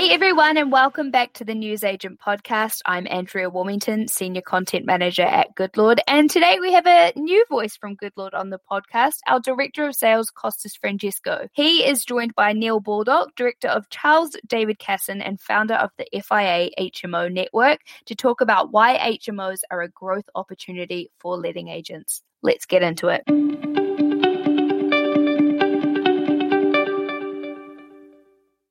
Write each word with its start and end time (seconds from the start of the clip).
Hey 0.00 0.12
everyone, 0.12 0.56
and 0.56 0.72
welcome 0.72 1.10
back 1.10 1.34
to 1.34 1.44
the 1.44 1.54
News 1.54 1.84
Agent 1.84 2.20
podcast. 2.26 2.80
I'm 2.86 3.06
Andrea 3.10 3.50
Warmington, 3.50 4.08
Senior 4.08 4.40
Content 4.40 4.86
Manager 4.86 5.24
at 5.24 5.54
Goodlord, 5.54 5.98
and 6.08 6.30
today 6.30 6.56
we 6.58 6.72
have 6.72 6.86
a 6.86 7.12
new 7.16 7.44
voice 7.50 7.76
from 7.76 7.96
Goodlord 7.96 8.32
on 8.32 8.48
the 8.48 8.58
podcast, 8.70 9.18
our 9.26 9.40
Director 9.40 9.86
of 9.86 9.94
Sales, 9.94 10.30
Costas 10.30 10.74
Francesco. 10.74 11.48
He 11.52 11.84
is 11.84 12.06
joined 12.06 12.34
by 12.34 12.54
Neil 12.54 12.80
Baldock, 12.80 13.34
Director 13.36 13.68
of 13.68 13.90
Charles 13.90 14.34
David 14.46 14.78
Casson 14.78 15.20
and 15.20 15.38
founder 15.38 15.74
of 15.74 15.90
the 15.98 16.06
FIA 16.12 16.70
HMO 16.80 17.30
Network, 17.30 17.80
to 18.06 18.14
talk 18.14 18.40
about 18.40 18.72
why 18.72 18.96
HMOs 18.96 19.60
are 19.70 19.82
a 19.82 19.90
growth 19.90 20.30
opportunity 20.34 21.10
for 21.18 21.36
letting 21.36 21.68
agents. 21.68 22.22
Let's 22.40 22.64
get 22.64 22.82
into 22.82 23.08
it. 23.08 24.09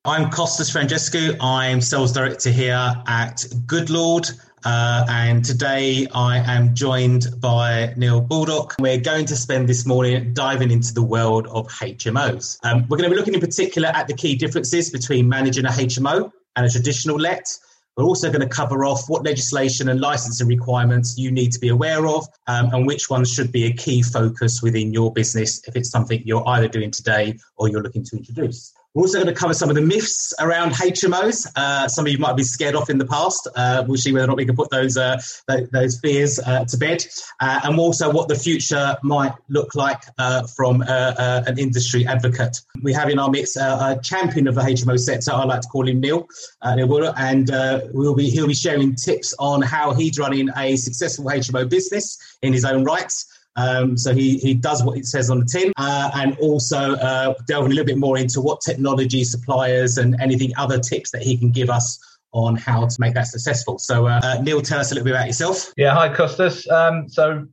I'm 0.06 0.32
Costas 0.32 0.72
Francescu. 0.72 1.36
I'm 1.42 1.82
sales 1.82 2.14
director 2.14 2.50
here 2.50 2.96
at 3.06 3.44
Goodlord. 3.66 4.32
Uh, 4.64 5.06
and 5.10 5.44
today 5.44 6.08
I 6.16 6.38
am 6.38 6.74
joined 6.74 7.28
by 7.42 7.94
Neil 7.98 8.22
Baldock. 8.22 8.76
We're 8.80 9.02
going 9.02 9.26
to 9.26 9.36
spend 9.36 9.68
this 9.68 9.86
morning 9.86 10.34
diving 10.34 10.72
into 10.72 10.94
the 10.94 11.04
world 11.04 11.48
of 11.48 11.68
HMOs. 11.68 12.60
Um, 12.64 12.88
we're 12.88 12.96
going 12.96 13.10
to 13.10 13.14
be 13.14 13.18
looking 13.18 13.34
in 13.34 13.42
particular 13.42 13.90
at 13.90 14.08
the 14.08 14.14
key 14.14 14.38
differences 14.38 14.90
between 14.90 15.28
managing 15.28 15.66
a 15.66 15.70
HMO 15.70 16.32
and 16.56 16.66
a 16.66 16.70
traditional 16.70 17.18
let. 17.18 17.54
We're 17.98 18.06
also 18.06 18.30
going 18.30 18.40
to 18.40 18.48
cover 18.48 18.86
off 18.86 19.10
what 19.10 19.26
legislation 19.26 19.90
and 19.90 20.00
licensing 20.00 20.48
requirements 20.48 21.18
you 21.18 21.30
need 21.30 21.52
to 21.52 21.60
be 21.60 21.68
aware 21.68 22.08
of 22.08 22.26
um, 22.48 22.70
and 22.72 22.88
which 22.88 23.10
ones 23.10 23.34
should 23.34 23.52
be 23.52 23.66
a 23.66 23.74
key 23.74 24.02
focus 24.02 24.64
within 24.64 24.94
your 24.94 25.12
business 25.12 25.62
if 25.68 25.76
it's 25.76 25.90
something 25.90 26.22
you're 26.24 26.48
either 26.48 26.70
doing 26.70 26.90
today 26.90 27.38
or 27.58 27.68
you're 27.68 27.84
looking 27.84 28.06
to 28.06 28.16
introduce. 28.16 28.74
We're 28.96 29.04
also 29.04 29.22
going 29.22 29.34
to 29.34 29.40
cover 29.40 29.54
some 29.54 29.70
of 29.70 29.76
the 29.76 29.84
myths 29.84 30.34
around 30.40 30.72
HMOs. 30.72 31.46
Uh, 31.56 31.88
some 31.88 32.08
of 32.08 32.12
you 32.12 32.18
might 32.18 32.36
be 32.36 32.42
scared 32.42 32.74
off 32.74 32.90
in 32.90 32.98
the 32.98 33.06
past. 33.06 33.48
Uh, 33.56 33.84
we'll 33.88 33.98
see 33.98 34.12
whether 34.12 34.26
or 34.26 34.30
not 34.30 34.38
we 34.38 34.46
can 34.46 34.56
put 34.56 34.72
those 34.72 34.98
uh, 34.98 35.22
those 35.48 36.00
fears 36.00 36.40
uh, 36.40 36.66
to 36.66 36.76
bed, 36.76 37.06
uh, 37.40 37.60
and 37.64 37.78
also 37.78 38.12
what 38.12 38.28
the 38.28 38.36
future 38.36 38.98
might 39.04 39.34
look 39.48 39.76
like 39.76 40.02
uh, 40.18 40.48
from 40.48 40.84
an 40.88 41.60
industry 41.60 42.08
advocate. 42.08 42.62
We 42.82 42.92
have 42.94 43.10
in 43.10 43.20
our 43.20 43.30
mix 43.30 43.56
a 43.58 44.00
champion 44.04 44.48
of 44.48 44.56
the 44.56 44.62
HMO 44.62 45.00
sector. 45.00 45.34
I 45.34 45.44
like 45.44 45.62
to 45.62 45.68
call 45.68 45.88
him 45.88 46.00
Neil, 46.00 46.28
Neil 46.66 47.14
and 47.16 47.50
we'll 47.94 48.16
be 48.16 48.32
he'll 48.32 48.48
be 48.48 48.56
sharing 48.56 48.96
tips 48.96 49.36
on 49.38 49.62
how 49.62 49.94
he's 49.94 50.18
running 50.18 50.50
a 50.58 50.76
successful 50.78 51.26
HMO 51.26 51.70
business 51.70 52.18
in 52.42 52.54
his 52.54 52.66
own 52.66 52.84
rights. 52.84 53.39
Um, 53.56 53.98
so 53.98 54.14
he, 54.14 54.38
he 54.38 54.54
does 54.54 54.84
what 54.84 54.98
it 54.98 55.06
says 55.06 55.30
on 55.30 55.40
the 55.40 55.46
tin 55.46 55.74
uh, 55.78 56.12
and 56.16 56.38
also 56.38 56.94
uh, 56.96 57.34
delving 57.48 57.72
a 57.72 57.76
little 57.76 57.86
bit 57.86 57.98
more 57.98 58.18
into 58.18 58.42
what 58.42 58.62
technology 58.62 59.24
suppliers 59.24 59.98
and 59.98 60.16
anything 60.22 60.52
other 60.58 60.80
tips 60.80 61.12
that 61.12 61.22
he 61.22 61.38
can 61.38 61.52
give 61.52 61.70
us 61.70 62.00
on 62.32 62.56
how 62.56 62.86
to 62.86 62.96
make 63.00 63.14
that 63.16 63.28
successful. 63.28 63.80
So, 63.80 64.06
uh, 64.06 64.22
uh 64.24 64.42
Neil, 64.42 64.62
tell 64.62 64.80
us 64.80 64.92
a 64.92 64.96
little 64.96 65.06
bit 65.06 65.16
about 65.16 65.28
yourself. 65.28 65.74
Yeah, 65.78 65.94
hi, 65.94 66.14
Costas. 66.14 66.70
Um, 66.70 67.10
so, 67.10 67.48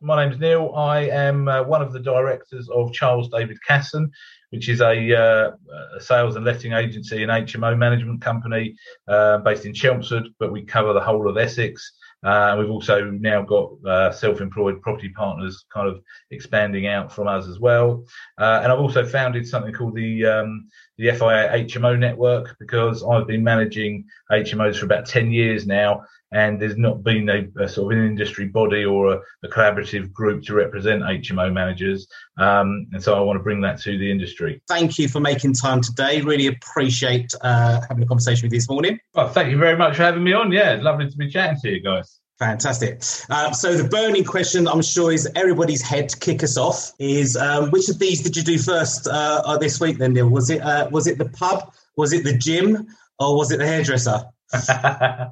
my 0.00 0.24
name's 0.24 0.40
Neil. 0.40 0.72
I 0.74 1.00
am 1.02 1.48
uh, 1.48 1.62
one 1.62 1.82
of 1.82 1.92
the 1.92 2.00
directors 2.00 2.68
of 2.70 2.92
Charles 2.92 3.28
David 3.28 3.58
Casson, 3.66 4.10
which 4.50 4.68
is 4.68 4.80
a, 4.80 5.14
uh, 5.14 5.50
a, 5.96 6.00
sales 6.00 6.34
and 6.34 6.44
letting 6.44 6.72
agency 6.72 7.22
and 7.22 7.30
HMO 7.30 7.76
management 7.78 8.20
company 8.20 8.74
uh, 9.06 9.38
based 9.38 9.64
in 9.64 9.72
Chelmsford, 9.72 10.28
but 10.38 10.50
we 10.50 10.62
cover 10.62 10.92
the 10.92 11.00
whole 11.00 11.28
of 11.28 11.38
Essex. 11.38 11.92
Uh, 12.22 12.56
we've 12.58 12.70
also 12.70 13.10
now 13.10 13.42
got 13.42 13.72
uh, 13.84 14.12
self-employed 14.12 14.80
property 14.80 15.08
partners 15.08 15.64
kind 15.72 15.88
of 15.88 16.00
expanding 16.30 16.86
out 16.86 17.12
from 17.12 17.26
us 17.26 17.48
as 17.48 17.58
well. 17.58 18.04
Uh, 18.38 18.60
and 18.62 18.70
I've 18.72 18.78
also 18.78 19.04
founded 19.04 19.46
something 19.46 19.72
called 19.72 19.96
the 19.96 20.24
um, 20.26 20.68
the 21.02 21.10
FIA 21.10 21.64
HMO 21.66 21.98
network 21.98 22.56
because 22.60 23.02
I've 23.02 23.26
been 23.26 23.42
managing 23.42 24.04
HMOs 24.30 24.78
for 24.78 24.84
about 24.84 25.04
10 25.04 25.32
years 25.32 25.66
now, 25.66 26.04
and 26.30 26.62
there's 26.62 26.76
not 26.76 27.02
been 27.02 27.28
a, 27.28 27.42
a 27.60 27.68
sort 27.68 27.92
of 27.92 27.98
an 27.98 28.06
industry 28.06 28.46
body 28.46 28.84
or 28.84 29.14
a, 29.14 29.20
a, 29.42 29.48
collaborative 29.48 30.12
group 30.12 30.44
to 30.44 30.54
represent 30.54 31.02
HMO 31.02 31.52
managers. 31.52 32.06
Um, 32.38 32.86
and 32.92 33.02
so 33.02 33.14
I 33.14 33.20
want 33.20 33.36
to 33.36 33.42
bring 33.42 33.60
that 33.62 33.80
to 33.80 33.98
the 33.98 34.08
industry. 34.08 34.62
Thank 34.68 34.96
you 34.96 35.08
for 35.08 35.18
making 35.18 35.54
time 35.54 35.80
today. 35.82 36.20
Really 36.20 36.46
appreciate 36.46 37.34
uh, 37.40 37.80
having 37.88 38.04
a 38.04 38.06
conversation 38.06 38.46
with 38.46 38.52
you 38.52 38.60
this 38.60 38.70
morning. 38.70 39.00
Well, 39.12 39.28
thank 39.28 39.50
you 39.50 39.58
very 39.58 39.76
much 39.76 39.96
for 39.96 40.04
having 40.04 40.22
me 40.22 40.32
on. 40.32 40.52
Yeah, 40.52 40.78
lovely 40.80 41.10
to 41.10 41.16
be 41.16 41.28
chatting 41.28 41.58
to 41.62 41.68
you 41.68 41.80
guys. 41.80 42.21
Fantastic. 42.42 43.04
Uh, 43.30 43.52
so 43.52 43.76
the 43.76 43.88
burning 43.88 44.24
question, 44.24 44.66
I'm 44.66 44.82
sure, 44.82 45.12
is 45.12 45.30
everybody's 45.36 45.80
head 45.80 46.08
to 46.08 46.18
kick 46.18 46.42
us 46.42 46.56
off. 46.56 46.90
Is 46.98 47.36
um, 47.36 47.70
which 47.70 47.88
of 47.88 48.00
these 48.00 48.20
did 48.20 48.36
you 48.36 48.42
do 48.42 48.58
first 48.58 49.06
uh, 49.06 49.42
uh, 49.44 49.58
this 49.58 49.78
week? 49.78 49.98
Then 49.98 50.12
Neil, 50.12 50.28
was 50.28 50.50
it 50.50 50.60
uh, 50.60 50.88
was 50.90 51.06
it 51.06 51.18
the 51.18 51.28
pub, 51.28 51.72
was 51.96 52.12
it 52.12 52.24
the 52.24 52.36
gym, 52.36 52.88
or 53.20 53.36
was 53.36 53.52
it 53.52 53.58
the 53.58 53.66
hairdresser? 53.66 54.24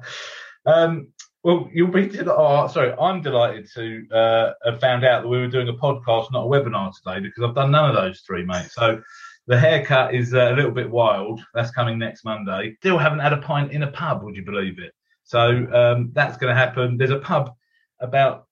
um, 0.65 1.09
well, 1.43 1.69
you'll 1.73 1.91
be 1.91 2.09
oh, 2.27 2.67
sorry. 2.67 2.93
I'm 2.93 3.21
delighted 3.21 3.67
to 3.73 4.07
uh, 4.15 4.53
have 4.63 4.79
found 4.79 5.03
out 5.03 5.23
that 5.23 5.27
we 5.27 5.37
were 5.37 5.49
doing 5.49 5.67
a 5.67 5.73
podcast, 5.73 6.31
not 6.31 6.45
a 6.45 6.49
webinar 6.49 6.93
today, 6.95 7.19
because 7.19 7.43
I've 7.43 7.55
done 7.55 7.71
none 7.71 7.89
of 7.89 7.95
those 7.97 8.21
three, 8.21 8.45
mate. 8.45 8.69
So 8.71 9.01
the 9.47 9.59
haircut 9.59 10.15
is 10.15 10.33
uh, 10.33 10.53
a 10.53 10.55
little 10.55 10.71
bit 10.71 10.89
wild. 10.89 11.41
That's 11.53 11.71
coming 11.71 11.99
next 11.99 12.23
Monday. 12.23 12.77
Still 12.79 12.97
haven't 12.97 13.19
had 13.19 13.33
a 13.33 13.41
pint 13.41 13.73
in 13.73 13.83
a 13.83 13.91
pub. 13.91 14.23
Would 14.23 14.37
you 14.37 14.45
believe 14.45 14.79
it? 14.79 14.93
So 15.31 15.65
um, 15.71 16.09
that's 16.11 16.35
going 16.35 16.53
to 16.53 16.59
happen. 16.59 16.97
There's 16.97 17.09
a 17.09 17.19
pub 17.19 17.55
about 18.01 18.47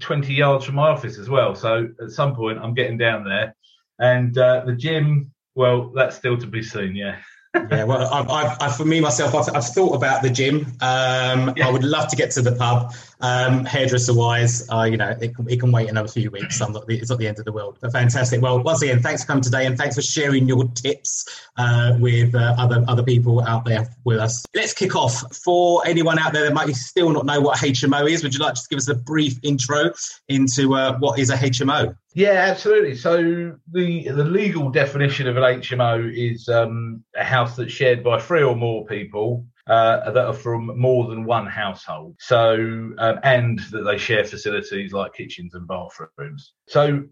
20 0.00 0.34
yards 0.34 0.64
from 0.64 0.74
my 0.74 0.88
office 0.88 1.16
as 1.16 1.30
well. 1.30 1.54
So 1.54 1.90
at 2.02 2.10
some 2.10 2.34
point, 2.34 2.58
I'm 2.58 2.74
getting 2.74 2.98
down 2.98 3.22
there. 3.22 3.54
And 4.00 4.36
uh, 4.36 4.64
the 4.66 4.72
gym, 4.72 5.32
well, 5.54 5.92
that's 5.94 6.16
still 6.16 6.36
to 6.36 6.46
be 6.48 6.60
seen. 6.60 6.96
Yeah 6.96 7.18
yeah, 7.70 7.84
well, 7.84 8.12
I've, 8.12 8.28
I've, 8.28 8.56
I've, 8.60 8.76
for 8.76 8.84
me 8.84 9.00
myself, 9.00 9.34
I've, 9.34 9.54
I've, 9.54 9.64
thought 9.64 9.94
about 9.94 10.22
the 10.22 10.30
gym. 10.30 10.66
Um, 10.80 11.54
yeah. 11.56 11.66
I 11.66 11.70
would 11.70 11.84
love 11.84 12.08
to 12.08 12.16
get 12.16 12.30
to 12.32 12.42
the 12.42 12.52
pub. 12.52 12.92
Um, 13.20 13.64
hairdresser 13.64 14.14
wise, 14.14 14.68
uh, 14.70 14.82
you 14.82 14.96
know, 14.96 15.16
it 15.20 15.34
can, 15.34 15.48
it 15.50 15.58
can 15.58 15.72
wait 15.72 15.88
another 15.88 16.08
few 16.08 16.30
weeks. 16.30 16.60
Not 16.60 16.84
it's 16.88 17.10
not 17.10 17.18
the 17.18 17.26
end 17.26 17.38
of 17.38 17.44
the 17.44 17.52
world. 17.52 17.78
But 17.80 17.92
fantastic. 17.92 18.40
Well, 18.40 18.62
once 18.62 18.82
again, 18.82 19.02
thanks 19.02 19.22
for 19.22 19.28
coming 19.28 19.42
today, 19.42 19.66
and 19.66 19.76
thanks 19.76 19.96
for 19.96 20.02
sharing 20.02 20.46
your 20.46 20.64
tips 20.74 21.46
uh, 21.56 21.96
with 21.98 22.34
uh, 22.34 22.54
other 22.58 22.84
other 22.86 23.02
people 23.02 23.40
out 23.42 23.64
there 23.64 23.88
with 24.04 24.18
us. 24.18 24.44
Let's 24.54 24.72
kick 24.72 24.94
off. 24.94 25.24
For 25.36 25.82
anyone 25.86 26.18
out 26.18 26.32
there 26.32 26.44
that 26.44 26.54
might 26.54 26.72
still 26.76 27.10
not 27.10 27.26
know 27.26 27.40
what 27.40 27.58
HMO 27.58 28.10
is, 28.10 28.22
would 28.22 28.34
you 28.34 28.40
like 28.40 28.54
to 28.54 28.62
give 28.70 28.76
us 28.76 28.88
a 28.88 28.94
brief 28.94 29.38
intro 29.42 29.90
into 30.28 30.74
uh, 30.74 30.96
what 30.98 31.18
is 31.18 31.30
a 31.30 31.36
HMO? 31.36 31.96
Yeah, 32.14 32.46
absolutely. 32.50 32.96
So 32.96 33.56
the 33.72 34.08
the 34.08 34.24
legal 34.24 34.70
definition 34.70 35.28
of 35.28 35.36
an 35.36 35.42
HMO 35.42 36.12
is 36.12 36.48
um, 36.48 37.04
a 37.14 37.24
house 37.24 37.56
that's 37.56 37.72
shared 37.72 38.02
by 38.02 38.18
three 38.18 38.42
or 38.42 38.56
more 38.56 38.84
people 38.86 39.44
uh, 39.68 40.10
that 40.10 40.26
are 40.26 40.32
from 40.32 40.78
more 40.78 41.08
than 41.08 41.24
one 41.24 41.46
household. 41.46 42.16
So 42.18 42.54
um, 42.98 43.20
and 43.22 43.58
that 43.70 43.82
they 43.82 43.98
share 43.98 44.24
facilities 44.24 44.92
like 44.92 45.14
kitchens 45.14 45.54
and 45.54 45.68
bathrooms. 45.68 46.54
So 46.66 47.04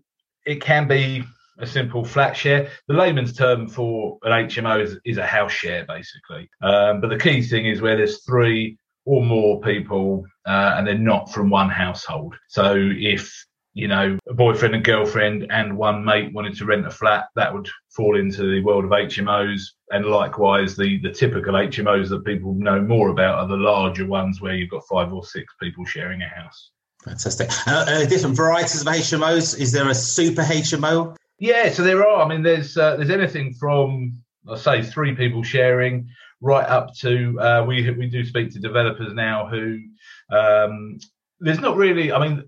it 0.47 0.61
can 0.61 0.89
be 0.89 1.25
a 1.59 1.67
simple 1.67 2.05
flat 2.05 2.37
share. 2.37 2.71
The 2.89 2.95
layman's 2.95 3.33
term 3.33 3.69
for 3.69 4.19
an 4.23 4.47
HMO 4.47 4.83
is, 4.83 4.99
is 5.05 5.19
a 5.19 5.27
house 5.27 5.53
share, 5.53 5.85
basically. 5.87 6.49
Um, 6.63 7.01
but 7.01 7.09
the 7.09 7.19
key 7.19 7.43
thing 7.43 7.67
is 7.67 7.81
where 7.81 7.97
there's 7.97 8.23
three 8.25 8.79
or 9.05 9.25
more 9.25 9.61
people 9.61 10.25
uh, 10.47 10.75
and 10.77 10.87
they're 10.87 10.99
not 10.99 11.33
from 11.33 11.49
one 11.49 11.71
household. 11.71 12.35
So 12.49 12.75
if 12.77 13.33
you 13.77 13.89
know, 13.89 14.19
a 14.27 14.33
boyfriend 14.33 14.75
and 14.75 14.83
girlfriend 14.83 15.47
and 15.51 15.77
one 15.77 16.03
mate 16.03 16.33
wanted 16.33 16.57
to 16.57 16.65
rent 16.65 16.87
a 16.87 16.91
flat, 16.91 17.27
that 17.37 17.53
would 17.53 17.69
fall 17.91 18.19
into 18.19 18.51
the 18.51 18.63
world 18.63 18.87
of 18.87 18.91
HMOs. 18.91 19.61
And 19.91 20.07
likewise, 20.07 20.75
the, 20.77 20.99
the 21.03 21.11
typical 21.11 21.53
HMOs 21.53 22.09
that 22.09 22.25
people 22.25 22.55
know 22.55 22.81
more 22.81 23.11
about 23.11 23.39
are 23.39 23.47
the 23.47 23.57
larger 23.57 24.07
ones 24.07 24.41
where 24.41 24.55
you've 24.55 24.71
got 24.71 24.89
five 24.89 25.13
or 25.13 25.23
six 25.27 25.53
people 25.61 25.85
sharing 25.85 26.23
a 26.23 26.27
house. 26.27 26.71
Fantastic. 27.05 27.51
Uh, 27.69 27.85
uh, 27.87 28.07
different 28.07 28.35
varieties 28.35 28.81
of 28.81 28.87
HMOs. 28.87 29.61
Is 29.61 29.73
there 29.73 29.91
a 29.91 29.95
super 29.95 30.43
HMO? 30.43 31.15
Yeah, 31.39 31.71
so 31.71 31.83
there 31.83 32.07
are. 32.07 32.25
I 32.25 32.29
mean, 32.29 32.43
there's 32.43 32.79
uh, 32.79 32.97
there's 32.97 33.11
anything 33.11 33.53
from 33.53 34.23
I 34.49 34.57
say 34.57 34.83
three 34.83 35.15
people 35.15 35.43
sharing 35.43 36.09
right 36.41 36.67
up 36.67 36.95
to 37.01 37.39
uh, 37.39 37.65
we 37.69 37.91
we 37.91 38.07
do 38.07 38.25
speak 38.25 38.53
to 38.53 38.59
developers 38.59 39.13
now 39.13 39.47
who 39.47 39.81
um, 40.31 40.99
there's 41.41 41.61
not 41.61 41.77
really. 41.77 42.11
I 42.11 42.27
mean, 42.27 42.45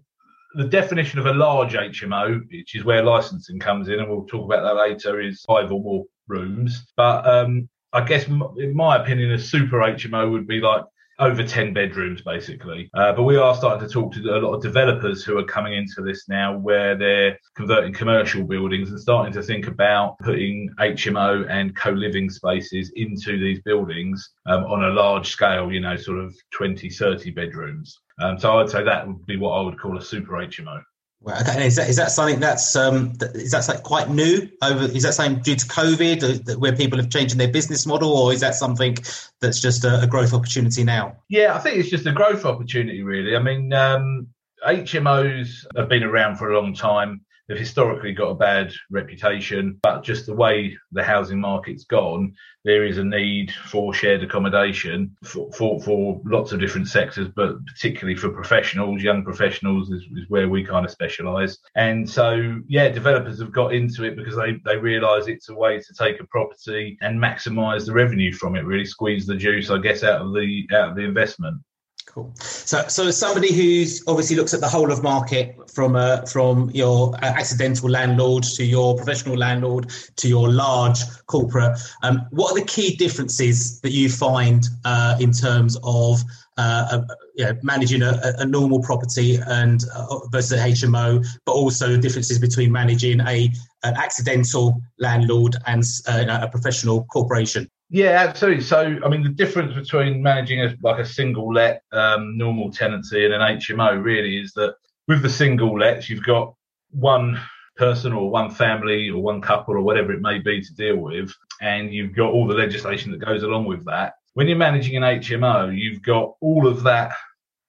the 0.55 0.65
definition 0.65 1.19
of 1.19 1.27
a 1.27 1.33
large 1.33 1.75
HMO, 1.75 2.41
which 2.51 2.75
is 2.75 2.85
where 2.85 3.03
licensing 3.03 3.59
comes 3.59 3.89
in, 3.89 4.01
and 4.01 4.09
we'll 4.09 4.25
talk 4.25 4.45
about 4.45 4.63
that 4.63 4.81
later, 4.81 5.21
is 5.21 5.43
five 5.43 5.71
or 5.71 5.81
more 5.81 6.05
rooms. 6.27 6.87
But 6.97 7.27
um, 7.27 7.69
I 7.93 8.05
guess, 8.05 8.27
in 8.27 8.75
my 8.75 9.03
opinion, 9.03 9.33
a 9.33 9.39
super 9.39 9.79
HMO 9.79 10.31
would 10.31 10.47
be 10.47 10.61
like 10.61 10.85
over 11.19 11.43
10 11.43 11.73
bedrooms 11.73 12.23
basically. 12.23 12.89
Uh, 12.95 13.13
but 13.13 13.25
we 13.25 13.37
are 13.37 13.55
starting 13.55 13.87
to 13.87 13.93
talk 13.93 14.13
to 14.13 14.21
a 14.21 14.39
lot 14.39 14.55
of 14.55 14.63
developers 14.63 15.25
who 15.25 15.37
are 15.39 15.45
coming 15.45 15.75
into 15.75 16.01
this 16.03 16.29
now 16.29 16.57
where 16.57 16.97
they're 16.97 17.39
converting 17.57 17.93
commercial 17.93 18.45
buildings 18.45 18.91
and 18.91 19.01
starting 19.01 19.33
to 19.33 19.43
think 19.43 19.67
about 19.67 20.19
putting 20.21 20.71
HMO 20.79 21.49
and 21.51 21.77
co 21.77 21.91
living 21.91 22.31
spaces 22.31 22.93
into 22.95 23.39
these 23.39 23.61
buildings 23.63 24.31
um, 24.47 24.65
on 24.65 24.85
a 24.85 24.91
large 24.91 25.29
scale, 25.31 25.73
you 25.73 25.81
know, 25.81 25.97
sort 25.97 26.19
of 26.19 26.35
20, 26.53 26.89
30 26.89 27.31
bedrooms. 27.33 27.99
Um, 28.21 28.39
so 28.39 28.59
I'd 28.59 28.69
say 28.69 28.83
that 28.83 29.07
would 29.07 29.25
be 29.27 29.37
what 29.37 29.51
I 29.51 29.63
would 29.63 29.79
call 29.79 29.97
a 29.97 30.03
super 30.03 30.33
HMO. 30.33 30.83
Well, 31.21 31.41
okay. 31.41 31.67
Is 31.67 31.77
that 31.77 31.89
is 31.89 31.97
that 31.97 32.13
something 32.13 32.39
that's 32.39 32.77
um, 32.77 33.13
is 33.35 33.51
that 33.51 33.67
like 33.69 33.83
quite 33.83 34.09
new? 34.09 34.49
Over 34.63 34.85
is 34.85 35.03
that 35.03 35.15
something 35.15 35.43
due 35.43 35.57
to 35.57 35.67
COVID, 35.67 36.49
uh, 36.49 36.59
where 36.59 36.75
people 36.75 36.97
have 36.99 37.11
changed 37.11 37.37
their 37.37 37.49
business 37.49 37.87
model, 37.87 38.17
or 38.17 38.33
is 38.33 38.41
that 38.41 38.55
something 38.55 38.97
that's 39.41 39.61
just 39.61 39.85
a, 39.85 40.01
a 40.03 40.07
growth 40.07 40.33
opportunity 40.33 40.85
now? 40.85 41.17
Yeah, 41.29 41.57
I 41.57 41.59
think 41.59 41.77
it's 41.77 41.91
just 41.91 42.07
a 42.07 42.13
growth 42.13 42.45
opportunity, 42.45 43.03
really. 43.03 43.35
I 43.35 43.41
mean, 43.41 43.73
um, 43.73 44.29
HMOs 44.65 45.67
have 45.77 45.89
been 45.89 46.05
around 46.05 46.37
for 46.37 46.53
a 46.53 46.61
long 46.61 46.73
time. 46.73 47.23
They've 47.49 47.59
historically 47.59 48.13
got 48.13 48.31
a 48.31 48.35
bad 48.35 48.73
reputation, 48.91 49.79
but 49.83 50.03
just 50.03 50.27
the 50.27 50.35
way 50.35 50.77
the 50.93 51.03
housing 51.03 51.41
market's 51.41 51.85
gone, 51.85 52.35
there 52.65 52.85
is 52.85 52.99
a 52.99 53.05
need 53.05 53.51
for 53.51 53.95
shared 53.95 54.23
accommodation 54.23 55.17
for, 55.25 55.51
for, 55.53 55.81
for 55.81 56.21
lots 56.27 56.53
of 56.53 56.61
different 56.61 56.89
sectors, 56.89 57.29
but 57.35 57.65
particularly 57.65 58.17
for 58.17 58.29
professionals, 58.29 59.03
young 59.03 59.25
professionals 59.25 59.91
is, 59.91 60.03
is 60.03 60.29
where 60.29 60.51
we 60.51 60.63
kind 60.63 60.85
of 60.85 60.91
specialise. 60.91 61.59
And 61.75 62.09
so, 62.09 62.61
yeah, 62.69 62.91
developers 62.91 63.41
have 63.41 63.53
got 63.53 63.75
into 63.75 64.05
it 64.05 64.17
because 64.17 64.37
they, 64.37 64.61
they 64.67 64.77
realise 64.77 65.27
it's 65.27 65.49
a 65.49 65.55
way 65.55 65.79
to 65.79 65.95
take 65.95 66.21
a 66.21 66.27
property 66.27 66.99
and 67.01 67.19
maximise 67.19 67.87
the 67.87 67.93
revenue 67.93 68.33
from 68.35 68.57
it, 68.57 68.67
really 68.67 68.85
squeeze 68.85 69.27
the 69.27 69.37
juice, 69.37 69.71
I 69.71 69.79
guess, 69.79 70.05
out 70.05 70.21
of 70.21 70.35
the 70.35 70.69
out 70.75 70.91
of 70.91 70.97
the 70.97 71.05
investment. 71.05 71.63
Cool. 72.09 72.33
So, 72.39 72.89
so 72.89 73.09
as 73.09 73.19
somebody 73.19 73.53
who's 73.53 74.03
obviously 74.07 74.37
looks 74.37 74.55
at 74.55 74.61
the 74.61 74.69
whole 74.69 74.91
of 74.91 75.03
market 75.03 75.55
from 75.71 75.95
uh, 75.95 76.23
from 76.23 76.71
your 76.71 77.15
uh, 77.17 77.19
accidental 77.23 77.91
landlord 77.91 78.45
to 78.45 78.65
your 78.65 78.97
professional 78.97 79.37
landlord 79.37 79.91
to 80.17 80.27
your 80.27 80.49
large 80.49 81.01
corporate, 81.27 81.79
um, 82.03 82.23
what 82.31 82.53
are 82.53 82.61
the 82.61 82.65
key 82.65 82.97
differences 82.97 83.81
that 83.83 83.93
you 83.93 84.09
find 84.09 84.69
uh, 84.87 85.19
in 85.21 85.33
terms 85.33 85.77
of 85.83 86.23
uh, 86.57 87.03
you 87.35 87.45
know, 87.45 87.53
managing 87.63 88.03
a, 88.03 88.21
a, 88.39 88.47
normal 88.47 88.81
property 88.81 89.39
and 89.47 89.85
uh, 89.95 90.19
versus 90.31 90.53
a 90.53 90.65
HMO, 90.65 91.25
but 91.45 91.53
also 91.53 91.91
the 91.91 91.99
differences 91.99 92.39
between 92.39 92.73
managing 92.73 93.21
a 93.21 93.51
an 93.85 93.95
accidental 93.97 94.81
landlord 94.99 95.57
and 95.67 95.85
uh, 96.09 96.39
a 96.43 96.49
professional 96.49 97.05
corporation? 97.05 97.69
Yeah, 97.91 98.27
absolutely. 98.29 98.63
So, 98.63 98.99
I 99.03 99.09
mean, 99.09 99.23
the 99.23 99.31
difference 99.31 99.75
between 99.75 100.23
managing 100.23 100.61
a, 100.61 100.75
like 100.83 100.99
a 100.99 101.07
single 101.07 101.53
let 101.53 101.83
um, 101.93 102.37
normal 102.37 102.71
tenancy 102.71 103.25
and 103.25 103.33
an 103.33 103.41
HMO 103.41 104.03
really 104.03 104.37
is 104.39 104.53
that 104.53 104.75
with 105.07 105.23
the 105.23 105.31
single 105.31 105.79
lets, 105.79 106.11
you've 106.11 106.25
got 106.25 106.55
one 106.91 107.41
person 107.77 108.13
or 108.13 108.31
one 108.31 108.51
family 108.51 109.09
or 109.09 109.23
one 109.23 109.41
couple 109.41 109.75
or 109.75 109.81
whatever 109.81 110.13
it 110.13 110.21
may 110.21 110.39
be 110.39 110.61
to 110.61 110.75
deal 110.75 110.97
with, 110.97 111.33
and 111.63 111.93
you've 111.93 112.15
got 112.15 112.31
all 112.31 112.47
the 112.47 112.55
legislation 112.55 113.11
that 113.13 113.25
goes 113.25 113.43
along 113.43 113.65
with 113.65 113.85
that. 113.87 114.15
When 114.35 114.49
you're 114.49 114.59
managing 114.59 114.97
an 114.97 115.03
HMO, 115.03 115.75
you've 115.77 116.03
got 116.03 116.35
all 116.41 116.67
of 116.67 116.83
that 116.83 117.13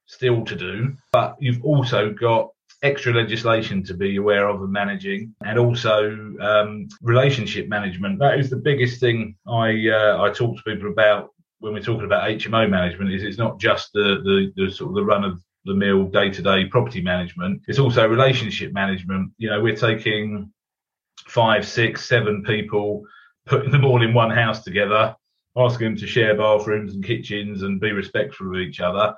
still 0.06 0.44
to 0.46 0.56
do, 0.56 0.96
but 1.14 1.36
you've 1.40 1.64
also 1.64 2.12
got 2.12 2.50
extra 2.82 3.14
legislation 3.14 3.84
to 3.84 3.94
be 3.94 4.18
aware 4.18 4.48
of 4.48 4.62
and 4.62 4.72
managing, 4.72 5.36
and 5.46 5.60
also 5.60 6.12
um, 6.40 6.88
relationship 7.02 7.68
management. 7.68 8.20
That 8.20 8.40
is 8.40 8.50
the 8.50 8.58
biggest 8.58 9.00
thing 9.00 9.36
I 9.48 9.90
uh, 9.90 10.22
I 10.22 10.30
talk 10.32 10.58
to 10.58 10.64
people 10.64 10.90
about 10.90 11.30
when 11.60 11.74
we're 11.74 11.82
talking 11.82 12.06
about 12.06 12.30
HMO 12.30 12.70
management. 12.70 13.14
Is 13.14 13.24
it's 13.24 13.38
not 13.38 13.60
just 13.60 13.92
the 13.94 14.22
the, 14.24 14.54
the 14.56 14.72
sort 14.72 14.90
of 14.90 14.96
the 14.96 15.04
run 15.04 15.24
of 15.24 15.42
the 15.66 15.74
mill 15.74 16.06
day 16.06 16.30
to 16.30 16.42
day 16.42 16.66
property 16.66 17.02
management. 17.02 17.62
It's 17.68 17.80
also 17.80 18.08
relationship 18.08 18.74
management. 18.74 19.32
You 19.38 19.50
know, 19.50 19.62
we're 19.62 19.76
taking 19.76 20.52
five, 21.28 21.68
six, 21.68 22.08
seven 22.08 22.44
people, 22.44 23.04
putting 23.46 23.72
them 23.72 23.86
all 23.86 24.02
in 24.02 24.14
one 24.14 24.32
house 24.32 24.64
together, 24.64 25.16
asking 25.58 25.88
them 25.88 25.98
to 25.98 26.08
share 26.08 26.36
bathrooms 26.36 26.94
and 26.94 27.04
kitchens 27.04 27.64
and 27.64 27.80
be 27.80 27.92
respectful 27.92 28.48
of 28.48 28.62
each 28.62 28.80
other. 28.80 29.14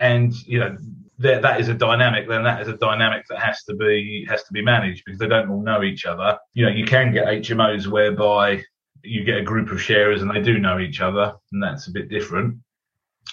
And 0.00 0.34
you 0.46 0.58
know, 0.60 0.76
that 1.18 1.42
that 1.42 1.60
is 1.60 1.68
a 1.68 1.74
dynamic, 1.74 2.28
then 2.28 2.42
that 2.42 2.60
is 2.60 2.68
a 2.68 2.76
dynamic 2.76 3.24
that 3.28 3.38
has 3.38 3.62
to 3.64 3.74
be 3.74 4.26
has 4.28 4.42
to 4.44 4.52
be 4.52 4.62
managed 4.62 5.04
because 5.04 5.18
they 5.18 5.28
don't 5.28 5.50
all 5.50 5.62
know 5.62 5.82
each 5.82 6.06
other. 6.06 6.38
You 6.54 6.66
know, 6.66 6.72
you 6.72 6.84
can 6.84 7.12
get 7.12 7.26
HMOs 7.26 7.86
whereby 7.86 8.62
you 9.02 9.22
get 9.22 9.38
a 9.38 9.42
group 9.42 9.70
of 9.70 9.80
sharers 9.80 10.22
and 10.22 10.30
they 10.30 10.40
do 10.40 10.58
know 10.58 10.78
each 10.78 11.00
other, 11.00 11.34
and 11.52 11.62
that's 11.62 11.86
a 11.86 11.92
bit 11.92 12.08
different. 12.08 12.56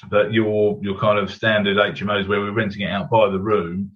But 0.09 0.31
your 0.31 0.79
your 0.81 0.97
kind 0.97 1.17
of 1.17 1.31
standard 1.31 1.77
HMOs 1.77 2.27
where 2.27 2.39
we're 2.39 2.51
renting 2.51 2.81
it 2.81 2.91
out 2.91 3.09
by 3.09 3.29
the 3.29 3.39
room, 3.39 3.91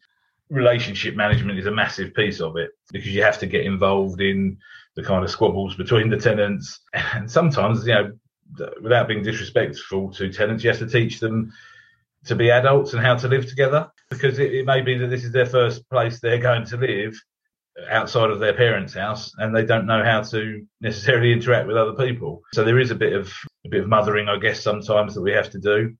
relationship 0.49 1.15
management 1.15 1.59
is 1.59 1.67
a 1.67 1.71
massive 1.71 2.13
piece 2.13 2.41
of 2.41 2.57
it 2.57 2.71
because 2.91 3.13
you 3.13 3.23
have 3.23 3.39
to 3.39 3.45
get 3.45 3.65
involved 3.65 4.21
in 4.21 4.57
the 4.95 5.03
kind 5.03 5.23
of 5.23 5.29
squabbles 5.29 5.75
between 5.75 6.09
the 6.09 6.17
tenants, 6.17 6.79
and 6.93 7.29
sometimes 7.29 7.85
you 7.85 7.93
know, 7.93 8.11
without 8.81 9.07
being 9.07 9.21
disrespectful 9.21 10.11
to 10.13 10.31
tenants, 10.31 10.63
you 10.63 10.71
have 10.71 10.79
to 10.79 10.87
teach 10.87 11.19
them 11.19 11.53
to 12.25 12.35
be 12.35 12.51
adults 12.51 12.93
and 12.93 13.01
how 13.01 13.15
to 13.15 13.27
live 13.27 13.47
together 13.47 13.89
because 14.09 14.39
it, 14.39 14.53
it 14.53 14.65
may 14.65 14.81
be 14.81 14.97
that 14.97 15.07
this 15.07 15.23
is 15.23 15.31
their 15.31 15.45
first 15.45 15.87
place 15.89 16.19
they're 16.19 16.37
going 16.37 16.65
to 16.65 16.77
live 16.77 17.19
outside 17.89 18.29
of 18.29 18.39
their 18.39 18.53
parents' 18.53 18.93
house 18.93 19.33
and 19.37 19.55
they 19.55 19.65
don't 19.65 19.85
know 19.85 20.03
how 20.03 20.21
to 20.21 20.65
necessarily 20.81 21.33
interact 21.33 21.67
with 21.67 21.77
other 21.77 21.93
people. 21.93 22.41
So 22.53 22.63
there 22.63 22.79
is 22.79 22.91
a 22.91 22.95
bit 22.95 23.13
of 23.13 23.31
a 23.65 23.69
bit 23.69 23.81
of 23.81 23.89
mothering, 23.89 24.29
I 24.29 24.37
guess, 24.37 24.61
sometimes 24.61 25.15
that 25.15 25.21
we 25.21 25.31
have 25.31 25.49
to 25.51 25.59
do. 25.59 25.95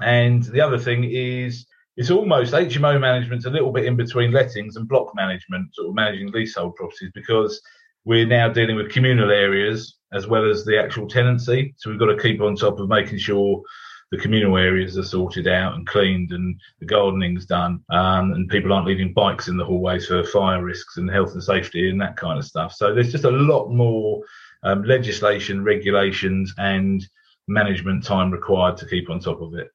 And 0.00 0.42
the 0.42 0.60
other 0.60 0.78
thing 0.78 1.04
is 1.04 1.66
it's 1.96 2.10
almost 2.10 2.52
HMO 2.52 3.00
management's 3.00 3.46
a 3.46 3.50
little 3.50 3.72
bit 3.72 3.84
in 3.84 3.96
between 3.96 4.32
lettings 4.32 4.76
and 4.76 4.88
block 4.88 5.14
management, 5.14 5.74
sort 5.74 5.88
of 5.88 5.94
managing 5.94 6.30
leasehold 6.30 6.74
properties, 6.76 7.10
because 7.14 7.60
we're 8.04 8.26
now 8.26 8.48
dealing 8.48 8.76
with 8.76 8.92
communal 8.92 9.30
areas 9.30 9.96
as 10.12 10.26
well 10.26 10.48
as 10.48 10.64
the 10.64 10.78
actual 10.78 11.06
tenancy. 11.06 11.74
So 11.76 11.90
we've 11.90 11.98
got 11.98 12.06
to 12.06 12.16
keep 12.16 12.40
on 12.40 12.56
top 12.56 12.80
of 12.80 12.88
making 12.88 13.18
sure 13.18 13.62
the 14.10 14.18
communal 14.18 14.56
areas 14.56 14.96
are 14.96 15.04
sorted 15.04 15.46
out 15.46 15.74
and 15.74 15.86
cleaned 15.86 16.32
and 16.32 16.58
the 16.80 16.86
gardening's 16.86 17.44
done 17.44 17.80
um, 17.90 18.32
and 18.32 18.48
people 18.48 18.72
aren't 18.72 18.86
leaving 18.86 19.12
bikes 19.12 19.48
in 19.48 19.56
the 19.56 19.64
hallways 19.64 20.06
for 20.06 20.24
fire 20.24 20.62
risks 20.64 20.96
and 20.96 21.10
health 21.10 21.32
and 21.32 21.42
safety 21.42 21.90
and 21.90 22.00
that 22.00 22.16
kind 22.16 22.38
of 22.38 22.44
stuff. 22.44 22.72
So 22.72 22.94
there's 22.94 23.12
just 23.12 23.24
a 23.24 23.30
lot 23.30 23.68
more 23.68 24.22
um, 24.62 24.82
legislation, 24.84 25.62
regulations 25.62 26.54
and 26.58 27.06
management 27.48 28.04
time 28.04 28.30
required 28.30 28.76
to 28.78 28.86
keep 28.86 29.10
on 29.10 29.20
top 29.20 29.40
of 29.40 29.54
it. 29.54 29.70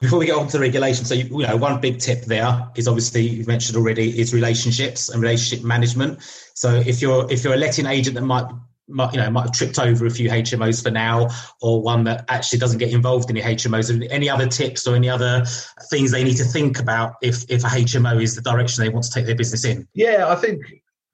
Before 0.00 0.18
we 0.18 0.26
get 0.26 0.36
on 0.36 0.46
to 0.48 0.52
the 0.52 0.60
regulation, 0.60 1.04
so 1.04 1.14
you, 1.14 1.40
you, 1.40 1.46
know, 1.46 1.56
one 1.56 1.80
big 1.80 1.98
tip 1.98 2.24
there 2.24 2.68
is 2.74 2.88
obviously 2.88 3.22
you've 3.22 3.46
mentioned 3.46 3.76
already 3.76 4.18
is 4.18 4.34
relationships 4.34 5.08
and 5.08 5.22
relationship 5.22 5.64
management. 5.64 6.20
So 6.54 6.74
if 6.74 7.00
you're 7.00 7.30
if 7.30 7.44
you're 7.44 7.54
a 7.54 7.56
letting 7.56 7.86
agent 7.86 8.14
that 8.16 8.22
might 8.22 8.46
might, 8.88 9.14
you 9.14 9.20
know, 9.20 9.30
might 9.30 9.42
have 9.42 9.52
tripped 9.52 9.78
over 9.78 10.06
a 10.06 10.10
few 10.10 10.28
HMOs 10.28 10.82
for 10.82 10.90
now, 10.90 11.28
or 11.60 11.82
one 11.82 12.04
that 12.04 12.24
actually 12.28 12.58
doesn't 12.58 12.78
get 12.78 12.92
involved 12.92 13.30
in 13.30 13.36
the 13.36 13.42
HMOs. 13.42 14.06
Any 14.10 14.28
other 14.28 14.46
tips 14.46 14.86
or 14.86 14.94
any 14.94 15.08
other 15.08 15.44
things 15.90 16.10
they 16.10 16.24
need 16.24 16.36
to 16.36 16.44
think 16.44 16.78
about 16.78 17.14
if 17.22 17.44
if 17.50 17.64
a 17.64 17.68
HMO 17.68 18.22
is 18.22 18.34
the 18.34 18.42
direction 18.42 18.84
they 18.84 18.90
want 18.90 19.04
to 19.04 19.10
take 19.10 19.26
their 19.26 19.34
business 19.34 19.64
in? 19.64 19.88
Yeah, 19.94 20.26
I 20.28 20.36
think 20.36 20.62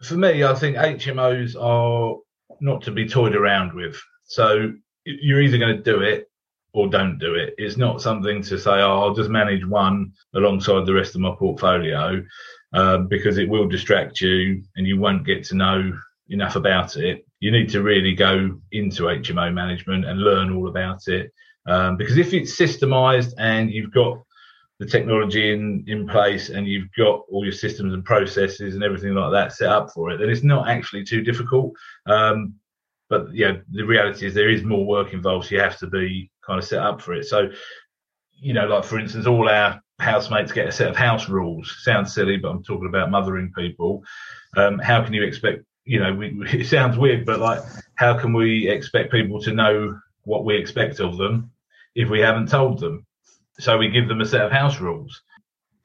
for 0.02 0.14
me, 0.14 0.44
I 0.44 0.54
think 0.54 0.76
HMOs 0.76 1.60
are 1.60 2.16
not 2.60 2.82
to 2.82 2.90
be 2.90 3.08
toyed 3.08 3.34
around 3.34 3.72
with. 3.72 4.00
So 4.24 4.72
you're 5.04 5.40
either 5.40 5.58
going 5.58 5.76
to 5.76 5.82
do 5.82 6.00
it 6.02 6.28
or 6.72 6.88
don't 6.88 7.18
do 7.18 7.34
it. 7.34 7.54
It's 7.58 7.76
not 7.76 8.00
something 8.00 8.42
to 8.42 8.58
say, 8.58 8.70
oh, 8.70 9.00
I'll 9.00 9.14
just 9.14 9.30
manage 9.30 9.66
one 9.66 10.12
alongside 10.34 10.86
the 10.86 10.94
rest 10.94 11.14
of 11.14 11.20
my 11.20 11.34
portfolio, 11.36 12.22
uh, 12.72 12.98
because 12.98 13.38
it 13.38 13.48
will 13.48 13.68
distract 13.68 14.20
you 14.20 14.62
and 14.76 14.86
you 14.86 14.98
won't 14.98 15.26
get 15.26 15.44
to 15.44 15.56
know 15.56 15.92
enough 16.28 16.54
about 16.54 16.96
it 16.96 17.24
you 17.40 17.50
need 17.50 17.70
to 17.70 17.82
really 17.82 18.14
go 18.14 18.58
into 18.70 19.04
HMO 19.04 19.52
management 19.52 20.04
and 20.04 20.20
learn 20.20 20.54
all 20.54 20.68
about 20.68 21.08
it. 21.08 21.32
Um, 21.66 21.96
because 21.96 22.18
if 22.18 22.32
it's 22.32 22.58
systemized 22.58 23.34
and 23.38 23.70
you've 23.70 23.92
got 23.92 24.22
the 24.78 24.86
technology 24.86 25.52
in, 25.52 25.84
in 25.86 26.06
place 26.06 26.48
and 26.50 26.66
you've 26.66 26.88
got 26.96 27.22
all 27.30 27.44
your 27.44 27.52
systems 27.52 27.92
and 27.92 28.04
processes 28.04 28.74
and 28.74 28.84
everything 28.84 29.14
like 29.14 29.32
that 29.32 29.52
set 29.52 29.68
up 29.68 29.90
for 29.92 30.10
it, 30.10 30.18
then 30.18 30.30
it's 30.30 30.42
not 30.42 30.68
actually 30.68 31.04
too 31.04 31.22
difficult. 31.22 31.72
Um, 32.06 32.54
but 33.08 33.34
yeah, 33.34 33.56
the 33.72 33.84
reality 33.84 34.26
is 34.26 34.34
there 34.34 34.50
is 34.50 34.62
more 34.62 34.86
work 34.86 35.12
involved, 35.12 35.48
so 35.48 35.54
you 35.54 35.60
have 35.60 35.78
to 35.78 35.86
be 35.86 36.30
kind 36.46 36.58
of 36.58 36.64
set 36.64 36.82
up 36.82 37.00
for 37.00 37.12
it. 37.12 37.24
So, 37.24 37.50
you 38.32 38.52
know, 38.54 38.66
like 38.66 38.84
for 38.84 38.98
instance, 38.98 39.26
all 39.26 39.48
our 39.48 39.80
housemates 39.98 40.52
get 40.52 40.68
a 40.68 40.72
set 40.72 40.88
of 40.88 40.96
house 40.96 41.28
rules. 41.28 41.74
Sounds 41.82 42.14
silly, 42.14 42.36
but 42.36 42.48
I'm 42.50 42.62
talking 42.62 42.88
about 42.88 43.10
mothering 43.10 43.52
people. 43.52 44.02
Um, 44.56 44.78
how 44.78 45.02
can 45.04 45.12
you 45.12 45.24
expect 45.24 45.64
you 45.90 45.98
know, 45.98 46.14
we, 46.14 46.28
it 46.52 46.68
sounds 46.68 46.96
weird, 46.96 47.26
but 47.26 47.40
like, 47.40 47.60
how 47.96 48.16
can 48.16 48.32
we 48.32 48.68
expect 48.68 49.10
people 49.10 49.42
to 49.42 49.52
know 49.52 49.98
what 50.22 50.44
we 50.44 50.56
expect 50.56 51.00
of 51.00 51.16
them 51.16 51.50
if 51.96 52.08
we 52.08 52.20
haven't 52.20 52.48
told 52.48 52.78
them? 52.78 53.04
So 53.58 53.76
we 53.76 53.88
give 53.88 54.06
them 54.06 54.20
a 54.20 54.24
set 54.24 54.42
of 54.42 54.52
house 54.52 54.80
rules, 54.80 55.20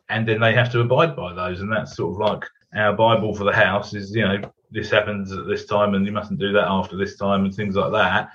and 0.07 0.27
then 0.27 0.39
they 0.39 0.53
have 0.53 0.71
to 0.73 0.81
abide 0.81 1.15
by 1.15 1.33
those, 1.33 1.59
and 1.59 1.71
that's 1.71 1.95
sort 1.95 2.13
of 2.13 2.19
like 2.19 2.45
our 2.75 2.93
Bible 2.93 3.33
for 3.33 3.45
the 3.45 3.55
house 3.55 3.95
is, 3.95 4.15
you 4.15 4.21
know, 4.21 4.39
this 4.69 4.91
happens 4.91 5.31
at 5.31 5.47
this 5.47 5.65
time, 5.65 5.95
and 5.95 6.05
you 6.05 6.11
mustn't 6.11 6.39
do 6.39 6.53
that 6.53 6.67
after 6.67 6.95
this 6.95 7.17
time, 7.17 7.43
and 7.43 7.53
things 7.53 7.75
like 7.75 7.91
that. 7.91 8.29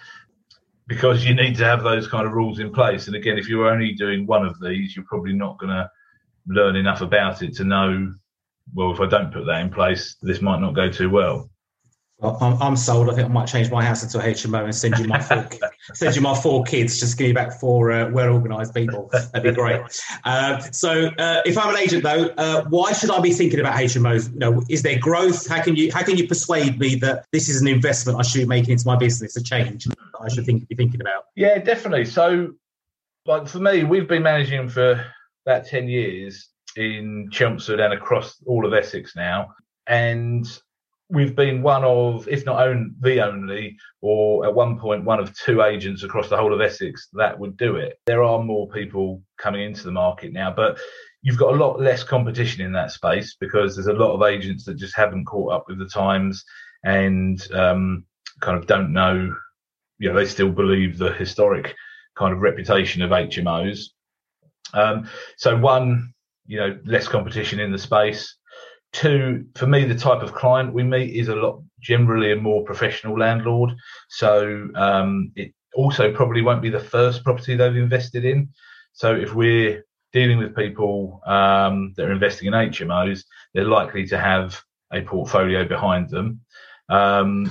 Because 0.89 1.25
you 1.25 1.35
need 1.35 1.55
to 1.57 1.65
have 1.65 1.85
those 1.85 2.09
kind 2.09 2.27
of 2.27 2.33
rules 2.33 2.59
in 2.59 2.73
place. 2.73 3.07
And 3.07 3.15
again, 3.15 3.39
if 3.39 3.49
you're 3.49 3.71
only 3.71 3.93
doing 3.93 4.27
one 4.27 4.45
of 4.45 4.59
these, 4.61 4.97
you're 4.97 5.05
probably 5.05 5.35
not 5.35 5.57
going 5.59 5.71
to 5.71 5.89
learn 6.49 6.75
enough 6.75 7.01
about 7.01 7.43
it 7.43 7.55
to 7.57 7.65
know 7.65 8.13
well, 8.75 8.93
if 8.93 9.01
I 9.01 9.07
don't 9.07 9.33
put 9.33 9.47
that 9.47 9.61
in 9.61 9.71
place, 9.71 10.17
this 10.23 10.41
might 10.41 10.61
not 10.61 10.75
go 10.75 10.91
too 10.91 11.11
well. 11.11 11.50
Well, 12.21 12.37
I'm, 12.41 12.61
I'm, 12.61 12.77
sold. 12.77 13.09
I 13.09 13.15
think 13.15 13.29
I 13.29 13.33
might 13.33 13.47
change 13.47 13.71
my 13.71 13.83
house 13.83 14.03
into 14.03 14.19
a 14.19 14.23
HMO 14.23 14.65
and 14.65 14.75
send 14.75 14.99
you 14.99 15.07
my 15.07 15.21
four, 15.21 15.49
send 15.95 16.15
you 16.15 16.21
my 16.21 16.35
four 16.35 16.63
kids. 16.65 17.01
Just 17.01 17.17
give 17.17 17.29
me 17.29 17.33
back 17.33 17.59
four 17.59 17.91
uh, 17.91 18.11
well 18.11 18.35
organised 18.35 18.75
people. 18.75 19.09
That'd 19.13 19.43
be 19.43 19.53
great. 19.53 19.81
Uh, 20.25 20.59
so, 20.71 21.07
uh, 21.19 21.41
if 21.47 21.57
I'm 21.57 21.75
an 21.75 21.81
agent, 21.81 22.03
though, 22.03 22.27
uh, 22.37 22.65
why 22.69 22.93
should 22.93 23.11
I 23.11 23.21
be 23.21 23.33
thinking 23.33 23.59
about 23.59 23.75
HMOs? 23.75 24.33
You 24.35 24.39
know, 24.39 24.63
is 24.69 24.83
there 24.83 24.99
growth? 24.99 25.49
How 25.49 25.63
can 25.63 25.77
you 25.77 25.91
how 25.93 26.03
can 26.03 26.19
you 26.19 26.29
persuade 26.29 26.79
me 26.79 26.95
that 26.97 27.25
this 27.33 27.49
is 27.49 27.63
an 27.63 27.69
investment 27.69 28.19
I 28.19 28.23
should 28.23 28.41
be 28.41 28.47
making 28.47 28.73
into 28.73 28.87
my 28.87 28.97
business, 28.97 29.37
a 29.37 29.43
change 29.43 29.85
that 29.85 29.97
I 30.21 30.29
should 30.29 30.45
think 30.45 30.69
be 30.69 30.75
thinking 30.75 31.01
about? 31.01 31.25
Yeah, 31.37 31.59
definitely. 31.59 32.05
So, 32.05 32.53
like 33.25 33.49
for 33.49 33.61
me, 33.61 33.85
we've 33.85 34.09
been 34.09 34.23
managing 34.23 34.69
for 34.69 35.07
about 35.47 35.65
ten 35.65 35.89
years 35.89 36.51
in 36.77 37.31
Chelmsford 37.33 37.81
and 37.81 37.95
across 37.95 38.37
all 38.45 38.67
of 38.67 38.75
Essex 38.75 39.17
now, 39.17 39.55
and 39.87 40.47
we've 41.11 41.35
been 41.35 41.63
one 41.63 41.85
of, 41.85 42.29
if 42.29 42.47
not 42.47 42.63
own, 42.63 42.95
the 43.01 43.21
only, 43.21 43.77
or 44.01 44.47
at 44.47 44.55
one 44.55 44.79
point 44.79 45.05
one 45.05 45.19
of 45.19 45.35
two 45.35 45.63
agents 45.63 46.03
across 46.05 46.29
the 46.29 46.37
whole 46.37 46.55
of 46.55 46.61
Essex 46.61 47.09
that 47.15 47.39
would 47.39 47.57
do 47.57 47.77
it. 47.77 47.99
There 48.07 48.23
are 48.23 48.43
more 48.43 48.69
people 48.69 49.23
coming 49.39 49.63
into 49.63 49.83
the 49.83 49.93
market 49.93 50.33
now, 50.33 50.53
but 50.53 50.79
you've 51.23 51.39
got 51.39 51.53
a 51.53 51.57
lot 51.57 51.81
less 51.81 52.03
competition 52.03 52.65
in 52.65 52.73
that 52.73 52.93
space 52.93 53.37
because 53.39 53.75
there's 53.75 53.89
a 53.89 53.93
lot 53.93 54.15
of 54.15 54.23
agents 54.23 54.65
that 54.65 54.75
just 54.75 54.97
haven't 54.97 55.27
caught 55.27 55.53
up 55.53 55.65
with 55.69 55.79
the 55.79 55.87
times 55.89 56.45
and 56.85 57.47
um, 57.53 58.05
kind 58.41 58.57
of 58.57 58.67
don't 58.67 58.93
know. 58.93 59.35
You 59.99 60.09
know, 60.09 60.19
they 60.19 60.27
still 60.27 60.51
believe 60.51 60.97
the 60.97 61.13
historic 61.13 61.75
kind 62.17 62.33
of 62.33 62.41
reputation 62.41 63.03
of 63.03 63.11
HMOs. 63.11 63.87
Um, 64.73 65.09
so 65.37 65.57
one, 65.57 66.15
you 66.47 66.59
know, 66.59 66.79
less 66.85 67.09
competition 67.09 67.61
in 67.61 67.73
the 67.73 67.79
space. 67.79 68.37
Two, 68.93 69.47
for 69.55 69.67
me, 69.67 69.85
the 69.85 69.95
type 69.95 70.23
of 70.23 70.35
client 70.35 70.75
we 70.75 70.83
meet 70.83 71.15
is 71.15 71.29
a 71.29 71.37
lot 71.37 71.63
generally 71.81 72.33
a 72.33 72.37
more 72.37 72.65
professional 72.65 73.19
landlord. 73.19 73.73
So 74.09 74.69
um, 74.75 75.33
it 75.37 75.53
also 75.75 76.13
probably 76.13 76.43
won't 76.43 76.63
be 76.63 76.71
the 76.71 76.81
first 76.81 77.23
property 77.25 77.57
they've 77.57 77.77
invested 77.77 78.25
in. 78.25 78.51
So 78.93 79.15
if 79.15 79.35
we're 79.35 79.85
dealing 80.13 80.39
with 80.39 80.57
people 80.57 81.21
um, 81.25 81.95
that 81.97 82.07
are 82.07 82.13
investing 82.13 82.49
in 82.49 82.55
HMOs, 82.55 83.25
they're 83.55 83.65
likely 83.65 84.07
to 84.09 84.19
have 84.19 84.61
a 84.93 85.03
portfolio 85.03 85.65
behind 85.65 86.11
them. 86.11 86.41
Um, 86.89 87.51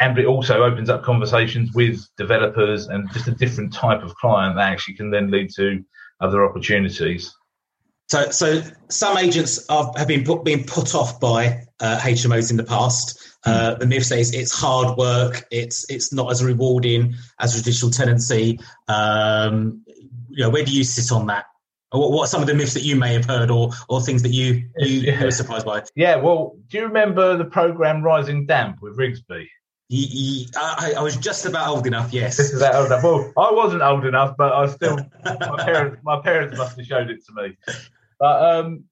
and 0.00 0.18
it 0.18 0.26
also 0.26 0.64
opens 0.64 0.90
up 0.90 1.04
conversations 1.04 1.72
with 1.72 2.04
developers 2.16 2.88
and 2.88 3.10
just 3.12 3.28
a 3.28 3.32
different 3.32 3.72
type 3.72 4.02
of 4.02 4.14
client 4.16 4.56
that 4.56 4.72
actually 4.72 4.94
can 4.94 5.10
then 5.10 5.30
lead 5.30 5.50
to 5.56 5.84
other 6.20 6.44
opportunities. 6.44 7.32
So, 8.14 8.30
so 8.30 8.62
some 8.90 9.18
agents 9.18 9.68
are, 9.68 9.90
have 9.96 10.06
been 10.06 10.22
put, 10.22 10.44
been 10.44 10.62
put 10.62 10.94
off 10.94 11.18
by 11.18 11.64
uh, 11.80 11.98
HMOs 11.98 12.52
in 12.52 12.56
the 12.56 12.62
past. 12.62 13.18
Uh, 13.44 13.74
hmm. 13.74 13.80
the 13.80 13.86
myth 13.88 14.04
says 14.06 14.32
it's 14.32 14.52
hard 14.52 14.96
work, 14.96 15.44
it's 15.50 15.84
it's 15.90 16.12
not 16.12 16.30
as 16.30 16.42
rewarding 16.42 17.16
as 17.40 17.54
traditional 17.54 17.90
tenancy. 17.90 18.60
Um, 18.86 19.84
you 20.30 20.44
know, 20.44 20.50
where 20.50 20.64
do 20.64 20.70
you 20.70 20.84
sit 20.84 21.10
on 21.10 21.26
that? 21.26 21.46
What, 21.90 22.12
what 22.12 22.20
are 22.22 22.26
some 22.28 22.40
of 22.40 22.46
the 22.46 22.54
myths 22.54 22.74
that 22.74 22.84
you 22.84 22.94
may 22.94 23.14
have 23.14 23.24
heard, 23.24 23.50
or 23.50 23.70
or 23.88 24.00
things 24.00 24.22
that 24.22 24.30
you 24.30 24.62
you, 24.78 25.00
yeah. 25.00 25.24
were 25.24 25.32
surprised 25.32 25.66
by? 25.66 25.82
Yeah, 25.96 26.14
well, 26.14 26.56
do 26.68 26.78
you 26.78 26.84
remember 26.84 27.36
the 27.36 27.46
program 27.46 28.00
Rising 28.04 28.46
Damp 28.46 28.80
with 28.80 28.96
Rigsby? 28.96 29.48
He, 29.88 30.06
he, 30.06 30.48
I, 30.56 30.94
I, 30.96 31.02
was 31.02 31.16
just 31.16 31.44
about 31.44 31.68
old 31.68 31.86
enough. 31.86 32.12
Yes, 32.12 32.38
this 32.38 32.52
is 32.52 32.60
that 32.60 32.74
old 32.74 32.86
enough. 32.86 33.02
Well, 33.02 33.32
I 33.36 33.52
wasn't 33.52 33.82
old 33.82 34.06
enough, 34.06 34.34
but 34.38 34.52
I 34.52 34.66
still 34.68 34.98
my 35.24 35.64
parents 35.64 36.00
my 36.04 36.20
parents 36.20 36.56
must 36.56 36.78
have 36.78 36.86
showed 36.86 37.10
it 37.10 37.20
to 37.26 37.32
me. 37.34 37.56
But 38.18 38.42
um, 38.42 38.84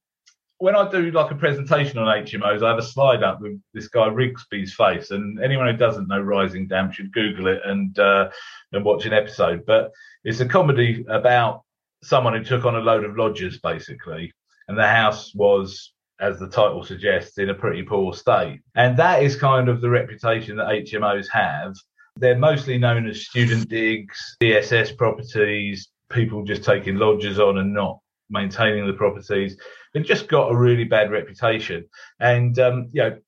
when 0.62 0.76
I 0.76 0.88
do 0.88 1.10
like 1.10 1.32
a 1.32 1.34
presentation 1.34 1.98
on 1.98 2.24
HMOs, 2.24 2.62
I 2.62 2.68
have 2.68 2.78
a 2.78 2.82
slide 2.82 3.24
up 3.24 3.40
with 3.40 3.60
this 3.74 3.88
guy 3.88 4.08
Rigsby's 4.08 4.72
face, 4.72 5.10
and 5.10 5.42
anyone 5.42 5.66
who 5.66 5.76
doesn't 5.76 6.06
know 6.06 6.20
Rising 6.20 6.68
Damp 6.68 6.92
should 6.92 7.12
Google 7.12 7.48
it 7.48 7.62
and 7.64 7.98
uh, 7.98 8.30
and 8.72 8.84
watch 8.84 9.04
an 9.04 9.12
episode. 9.12 9.64
But 9.66 9.90
it's 10.22 10.38
a 10.38 10.46
comedy 10.46 11.04
about 11.08 11.64
someone 12.04 12.34
who 12.34 12.44
took 12.44 12.64
on 12.64 12.76
a 12.76 12.80
load 12.80 13.04
of 13.04 13.16
lodgers, 13.16 13.58
basically, 13.58 14.32
and 14.68 14.78
the 14.78 14.86
house 14.86 15.34
was, 15.34 15.94
as 16.20 16.38
the 16.38 16.48
title 16.48 16.84
suggests, 16.84 17.38
in 17.38 17.50
a 17.50 17.54
pretty 17.54 17.82
poor 17.82 18.14
state. 18.14 18.60
And 18.76 18.96
that 18.98 19.22
is 19.22 19.34
kind 19.34 19.68
of 19.68 19.80
the 19.80 19.90
reputation 19.90 20.56
that 20.58 20.68
HMOs 20.68 21.26
have. 21.32 21.74
They're 22.16 22.38
mostly 22.38 22.78
known 22.78 23.08
as 23.08 23.26
student 23.26 23.68
digs, 23.68 24.36
DSS 24.40 24.96
properties, 24.96 25.88
people 26.08 26.44
just 26.44 26.62
taking 26.62 26.96
lodgers 26.96 27.40
on 27.40 27.58
and 27.58 27.74
not 27.74 27.98
maintaining 28.32 28.86
the 28.86 28.92
properties. 28.94 29.56
They've 29.92 30.04
just 30.04 30.28
got 30.28 30.52
a 30.52 30.56
really 30.56 30.84
bad 30.84 31.10
reputation. 31.10 31.86
And, 32.18 32.58
um, 32.58 32.88
you 32.92 33.02
know, 33.02 33.18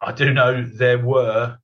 I 0.00 0.12
do 0.12 0.32
know 0.32 0.64
there 0.64 0.98
were, 0.98 1.56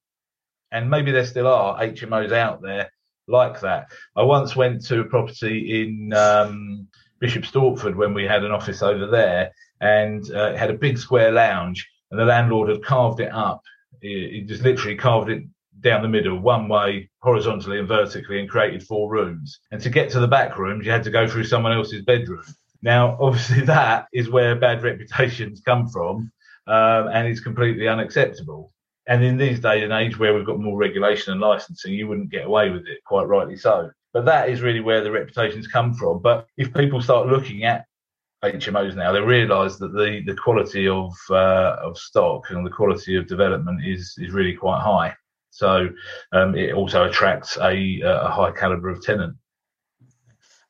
and 0.70 0.90
maybe 0.90 1.10
there 1.10 1.26
still 1.26 1.46
are, 1.46 1.80
HMOs 1.80 2.32
out 2.32 2.62
there 2.62 2.90
like 3.26 3.60
that. 3.60 3.88
I 4.16 4.22
once 4.22 4.56
went 4.56 4.84
to 4.86 5.00
a 5.00 5.04
property 5.04 5.82
in 5.82 6.12
um, 6.12 6.88
Bishop 7.20 7.44
Stortford 7.44 7.96
when 7.96 8.14
we 8.14 8.24
had 8.24 8.44
an 8.44 8.52
office 8.52 8.82
over 8.82 9.06
there, 9.06 9.52
and 9.80 10.24
uh, 10.34 10.52
it 10.52 10.58
had 10.58 10.70
a 10.70 10.74
big 10.74 10.98
square 10.98 11.32
lounge, 11.32 11.88
and 12.10 12.20
the 12.20 12.24
landlord 12.24 12.68
had 12.68 12.84
carved 12.84 13.20
it 13.20 13.32
up. 13.32 13.62
He, 14.00 14.30
he 14.32 14.40
just 14.42 14.62
literally 14.62 14.96
carved 14.96 15.30
it 15.30 15.44
down 15.80 16.02
the 16.02 16.08
middle, 16.08 16.38
one 16.38 16.68
way, 16.68 17.10
horizontally 17.20 17.78
and 17.78 17.88
vertically, 17.88 18.40
and 18.40 18.48
created 18.48 18.82
four 18.82 19.10
rooms. 19.10 19.60
And 19.70 19.80
to 19.82 19.90
get 19.90 20.10
to 20.10 20.20
the 20.20 20.28
back 20.28 20.58
rooms, 20.58 20.84
you 20.84 20.92
had 20.92 21.04
to 21.04 21.10
go 21.10 21.26
through 21.26 21.44
someone 21.44 21.72
else's 21.72 22.04
bedroom. 22.04 22.44
Now, 22.82 23.16
obviously, 23.20 23.62
that 23.62 24.06
is 24.12 24.30
where 24.30 24.56
bad 24.56 24.82
reputations 24.82 25.60
come 25.60 25.88
from, 25.88 26.32
um, 26.66 27.08
and 27.08 27.28
it's 27.28 27.40
completely 27.40 27.88
unacceptable. 27.88 28.72
And 29.06 29.24
in 29.24 29.36
these 29.36 29.60
day 29.60 29.82
and 29.82 29.92
age, 29.92 30.18
where 30.18 30.34
we've 30.34 30.46
got 30.46 30.60
more 30.60 30.78
regulation 30.78 31.32
and 31.32 31.40
licensing, 31.40 31.94
you 31.94 32.06
wouldn't 32.06 32.30
get 32.30 32.46
away 32.46 32.70
with 32.70 32.86
it, 32.86 33.02
quite 33.04 33.24
rightly 33.24 33.56
so. 33.56 33.90
But 34.12 34.24
that 34.26 34.48
is 34.48 34.60
really 34.60 34.80
where 34.80 35.02
the 35.02 35.10
reputations 35.10 35.66
come 35.66 35.94
from. 35.94 36.20
But 36.20 36.46
if 36.56 36.72
people 36.74 37.00
start 37.00 37.28
looking 37.28 37.64
at 37.64 37.86
HMOs 38.44 38.94
now, 38.94 39.12
they 39.12 39.20
realise 39.20 39.76
that 39.76 39.92
the, 39.92 40.22
the 40.26 40.34
quality 40.34 40.88
of 40.88 41.12
uh, 41.30 41.76
of 41.82 41.98
stock 41.98 42.50
and 42.50 42.64
the 42.64 42.70
quality 42.70 43.16
of 43.16 43.26
development 43.26 43.84
is 43.84 44.14
is 44.18 44.32
really 44.32 44.54
quite 44.54 44.80
high. 44.80 45.14
So 45.50 45.88
um, 46.32 46.54
it 46.54 46.72
also 46.72 47.04
attracts 47.04 47.58
a, 47.58 48.00
a 48.02 48.28
high 48.28 48.52
calibre 48.52 48.92
of 48.92 49.02
tenant. 49.02 49.36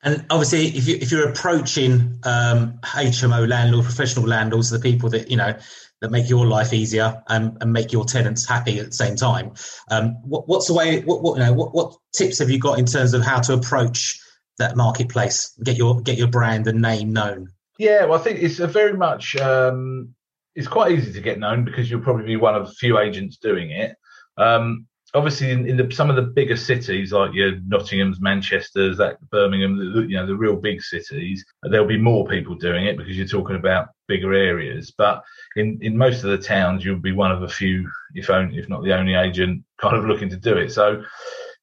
And 0.02 0.24
obviously, 0.30 0.66
if 0.68 0.88
you 0.88 0.96
if 0.96 1.10
you're 1.10 1.28
approaching 1.28 2.18
um, 2.24 2.78
HMO 2.82 3.46
landlord, 3.46 3.84
professional 3.84 4.26
landlords, 4.26 4.70
the 4.70 4.78
people 4.78 5.10
that 5.10 5.30
you 5.30 5.36
know 5.36 5.54
that 6.00 6.10
make 6.10 6.30
your 6.30 6.46
life 6.46 6.72
easier 6.72 7.22
and, 7.28 7.58
and 7.60 7.72
make 7.72 7.92
your 7.92 8.06
tenants 8.06 8.48
happy 8.48 8.78
at 8.78 8.86
the 8.86 8.92
same 8.92 9.14
time, 9.14 9.52
um, 9.90 10.14
what, 10.22 10.48
what's 10.48 10.66
the 10.68 10.74
way? 10.74 11.02
What, 11.02 11.22
what 11.22 11.38
you 11.38 11.44
know? 11.44 11.52
What, 11.52 11.74
what 11.74 11.94
tips 12.14 12.38
have 12.38 12.48
you 12.48 12.58
got 12.58 12.78
in 12.78 12.86
terms 12.86 13.12
of 13.12 13.22
how 13.22 13.40
to 13.40 13.52
approach 13.52 14.18
that 14.56 14.76
marketplace, 14.76 15.52
get 15.62 15.76
your 15.76 16.00
get 16.00 16.16
your 16.16 16.28
brand 16.28 16.66
and 16.66 16.80
name 16.80 17.12
known? 17.12 17.48
Yeah, 17.78 18.06
well, 18.06 18.18
I 18.18 18.22
think 18.22 18.42
it's 18.42 18.60
a 18.60 18.66
very 18.66 18.94
much 18.94 19.36
um, 19.36 20.14
it's 20.54 20.68
quite 20.68 20.92
easy 20.92 21.12
to 21.12 21.20
get 21.20 21.38
known 21.38 21.64
because 21.64 21.90
you'll 21.90 22.00
probably 22.00 22.26
be 22.26 22.36
one 22.36 22.54
of 22.54 22.68
a 22.68 22.72
few 22.72 22.98
agents 22.98 23.36
doing 23.36 23.70
it. 23.70 23.96
Um, 24.38 24.86
obviously 25.14 25.50
in, 25.50 25.66
in 25.66 25.76
the, 25.76 25.90
some 25.92 26.10
of 26.10 26.16
the 26.16 26.22
bigger 26.22 26.56
cities 26.56 27.12
like 27.12 27.32
your 27.34 27.58
Nottingham's, 27.66 28.20
Manchester's, 28.20 28.98
that 28.98 29.18
Birmingham, 29.30 29.76
the, 29.76 30.02
you 30.02 30.16
know, 30.16 30.26
the 30.26 30.36
real 30.36 30.56
big 30.56 30.82
cities, 30.82 31.44
there'll 31.64 31.86
be 31.86 31.98
more 31.98 32.26
people 32.26 32.54
doing 32.54 32.86
it 32.86 32.96
because 32.96 33.16
you're 33.16 33.26
talking 33.26 33.56
about 33.56 33.88
bigger 34.08 34.32
areas. 34.32 34.92
But 34.96 35.22
in, 35.56 35.78
in 35.82 35.96
most 35.96 36.24
of 36.24 36.30
the 36.30 36.38
towns, 36.38 36.84
you'll 36.84 37.00
be 37.00 37.12
one 37.12 37.32
of 37.32 37.42
a 37.42 37.48
few, 37.48 37.88
if 38.14 38.30
only, 38.30 38.58
if 38.58 38.68
not 38.68 38.84
the 38.84 38.96
only 38.96 39.14
agent, 39.14 39.64
kind 39.78 39.96
of 39.96 40.04
looking 40.04 40.28
to 40.30 40.36
do 40.36 40.56
it. 40.56 40.70
So 40.70 41.02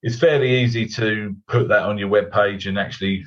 it's 0.01 0.19
fairly 0.19 0.63
easy 0.63 0.85
to 0.87 1.35
put 1.47 1.67
that 1.69 1.83
on 1.83 1.97
your 1.97 2.09
web 2.09 2.31
page 2.31 2.67
and 2.67 2.77
actually 2.77 3.25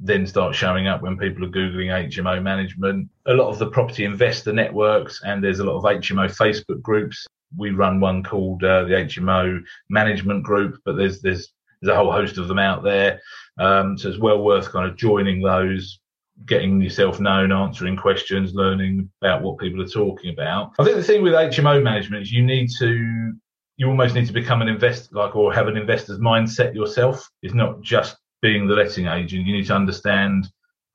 then 0.00 0.26
start 0.26 0.54
showing 0.54 0.86
up 0.88 1.02
when 1.02 1.18
people 1.18 1.44
are 1.44 1.50
googling 1.50 1.88
HMO 2.08 2.42
management. 2.42 3.08
A 3.26 3.34
lot 3.34 3.48
of 3.48 3.58
the 3.58 3.70
property 3.70 4.04
investor 4.04 4.52
networks 4.52 5.22
and 5.22 5.44
there's 5.44 5.58
a 5.58 5.64
lot 5.64 5.76
of 5.76 5.84
HMO 5.84 6.34
Facebook 6.34 6.80
groups 6.80 7.26
we 7.56 7.70
run 7.70 8.00
one 8.00 8.22
called 8.22 8.64
uh, 8.64 8.84
the 8.84 8.94
HMO 8.94 9.60
Management 9.90 10.42
Group, 10.42 10.80
but 10.84 10.96
there's 10.96 11.20
there's 11.20 11.52
there's 11.80 11.94
a 11.94 11.96
whole 11.96 12.12
host 12.12 12.38
of 12.38 12.48
them 12.48 12.58
out 12.58 12.82
there. 12.82 13.20
Um, 13.58 13.98
so 13.98 14.08
it's 14.08 14.18
well 14.18 14.42
worth 14.42 14.70
kind 14.70 14.88
of 14.88 14.96
joining 14.96 15.42
those, 15.42 16.00
getting 16.46 16.80
yourself 16.80 17.20
known, 17.20 17.52
answering 17.52 17.96
questions, 17.96 18.54
learning 18.54 19.10
about 19.20 19.42
what 19.42 19.58
people 19.58 19.82
are 19.82 19.88
talking 19.88 20.32
about. 20.32 20.72
I 20.78 20.84
think 20.84 20.96
the 20.96 21.02
thing 21.02 21.22
with 21.22 21.34
HMO 21.34 21.82
management 21.82 22.22
is 22.22 22.32
you 22.32 22.44
need 22.44 22.68
to 22.78 23.32
you 23.76 23.88
almost 23.88 24.14
need 24.14 24.26
to 24.26 24.32
become 24.32 24.62
an 24.62 24.68
investor, 24.68 25.14
like 25.14 25.34
or 25.34 25.52
have 25.52 25.68
an 25.68 25.76
investor's 25.76 26.18
mindset 26.18 26.74
yourself. 26.74 27.28
It's 27.42 27.54
not 27.54 27.80
just 27.82 28.16
being 28.40 28.66
the 28.66 28.74
letting 28.74 29.06
agent. 29.06 29.46
You 29.46 29.54
need 29.54 29.66
to 29.66 29.74
understand 29.74 30.48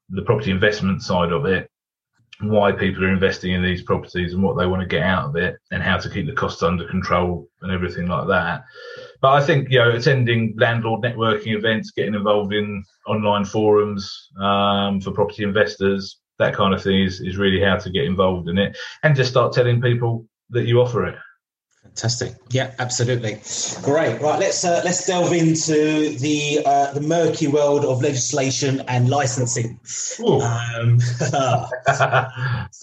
the 0.10 0.22
property 0.22 0.52
investment 0.52 1.02
side 1.02 1.32
of 1.32 1.46
it 1.46 1.70
why 2.42 2.72
people 2.72 3.04
are 3.04 3.12
investing 3.12 3.54
in 3.54 3.64
these 3.64 3.82
properties 3.82 4.34
and 4.34 4.44
what 4.44 4.58
they 4.58 4.68
want 4.68 4.82
to 4.82 4.88
get 4.88 5.02
out 5.02 5.26
of 5.26 5.36
it 5.36 5.58
and 5.72 5.82
how 5.82 5.98
to 5.98 6.10
keep 6.10 6.28
the 6.28 6.34
costs 6.34 6.62
under 6.62 6.88
control 6.88 7.48
and 7.62 7.72
everything 7.72 8.08
like 8.08 8.28
that. 8.28 8.64
But 9.22 9.34
I 9.34 9.44
think, 9.44 9.70
you 9.72 9.80
know, 9.80 9.92
attending 9.92 10.54
landlord 10.58 11.02
networking 11.02 11.56
events, 11.56 11.92
getting 11.92 12.14
involved 12.14 12.54
in 12.54 12.84
online 13.08 13.46
forums 13.46 14.30
um, 14.40 15.02
for 15.02 15.12
property 15.12 15.44
investors, 15.44 16.20
that 16.38 16.54
kind 16.54 16.74
of 16.74 16.84
thing 16.84 17.02
is, 17.02 17.20
is 17.22 17.38
really 17.38 17.60
how 17.60 17.78
to 17.78 17.90
get 17.90 18.06
involved 18.06 18.48
in 18.50 18.60
it 18.60 18.78
and 19.02 19.16
just 19.16 19.32
start 19.32 19.54
telling 19.54 19.82
people 19.82 20.28
that 20.52 20.68
you 20.68 20.80
offer 20.80 21.06
it. 21.06 21.16
Fantastic. 21.98 22.36
Yeah, 22.52 22.76
absolutely. 22.78 23.42
Great. 23.82 24.22
Right. 24.22 24.40
Let's 24.40 24.64
uh, 24.64 24.82
let's 24.86 25.08
delve 25.08 25.34
into 25.34 26.16
the 26.20 26.62
uh, 26.64 26.94
the 26.94 27.02
murky 27.02 27.48
world 27.48 27.86
of 27.86 28.04
legislation 28.04 28.84
and 28.88 29.10
licensing. 29.10 29.80
Um, 30.22 31.00
so, 31.00 31.68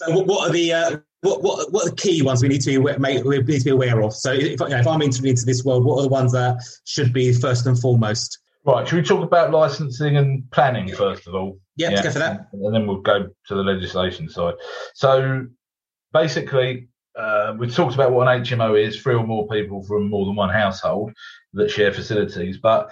what, 0.09 0.27
what, 0.27 0.49
are 0.49 0.51
the 0.51 0.73
uh, 0.73 0.97
what, 1.21 1.41
what 1.41 1.71
what 1.71 1.87
are 1.87 1.91
the 1.91 1.95
key 1.95 2.23
ones 2.23 2.43
we 2.43 2.49
need 2.49 2.59
to 2.59 2.71
be 2.71 2.75
aware, 2.75 2.97
we 2.99 3.37
need 3.39 3.59
to 3.59 3.63
be 3.63 3.69
aware 3.69 4.01
of? 4.01 4.13
So, 4.13 4.33
if, 4.33 4.59
you 4.59 4.67
know, 4.67 4.79
if 4.79 4.85
I'm 4.85 5.01
entering 5.01 5.29
into 5.29 5.45
this 5.45 5.63
world, 5.63 5.85
what 5.85 5.99
are 5.99 6.03
the 6.03 6.09
ones 6.09 6.33
that 6.33 6.57
should 6.83 7.13
be 7.13 7.31
first 7.31 7.65
and 7.67 7.79
foremost? 7.79 8.39
Right. 8.65 8.85
Should 8.85 8.97
we 8.97 9.03
talk 9.03 9.23
about 9.23 9.51
licensing 9.51 10.17
and 10.17 10.43
planning 10.51 10.93
first 10.93 11.25
of 11.25 11.35
all? 11.35 11.57
Yeah, 11.77 11.91
yeah. 11.91 12.03
go 12.03 12.11
for 12.11 12.19
that. 12.19 12.47
And 12.51 12.75
then 12.75 12.85
we'll 12.85 12.99
go 12.99 13.29
to 13.47 13.55
the 13.55 13.63
legislation 13.63 14.27
side. 14.27 14.55
So, 14.93 15.47
basically, 16.11 16.89
uh, 17.17 17.55
we've 17.57 17.73
talked 17.73 17.95
about 17.95 18.11
what 18.11 18.27
an 18.27 18.43
HMO 18.43 18.81
is, 18.81 19.01
three 19.01 19.15
or 19.15 19.25
more 19.25 19.47
people 19.47 19.83
from 19.83 20.09
more 20.09 20.25
than 20.25 20.35
one 20.35 20.49
household 20.49 21.13
that 21.53 21.71
share 21.71 21.93
facilities. 21.93 22.57
But 22.57 22.91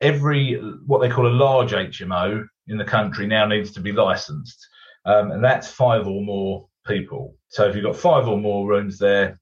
every, 0.00 0.54
what 0.86 1.00
they 1.00 1.08
call 1.08 1.26
a 1.26 1.28
large 1.28 1.72
HMO 1.72 2.46
in 2.68 2.78
the 2.78 2.84
country 2.84 3.26
now 3.26 3.46
needs 3.46 3.72
to 3.72 3.80
be 3.80 3.92
licensed. 3.92 4.66
Um, 5.04 5.30
and 5.30 5.44
that's 5.44 5.70
five 5.70 6.06
or 6.06 6.22
more 6.22 6.68
people. 6.86 7.36
So 7.48 7.68
if 7.68 7.74
you've 7.74 7.84
got 7.84 7.96
five 7.96 8.26
or 8.26 8.38
more 8.38 8.66
rooms 8.66 8.98
there, 8.98 9.38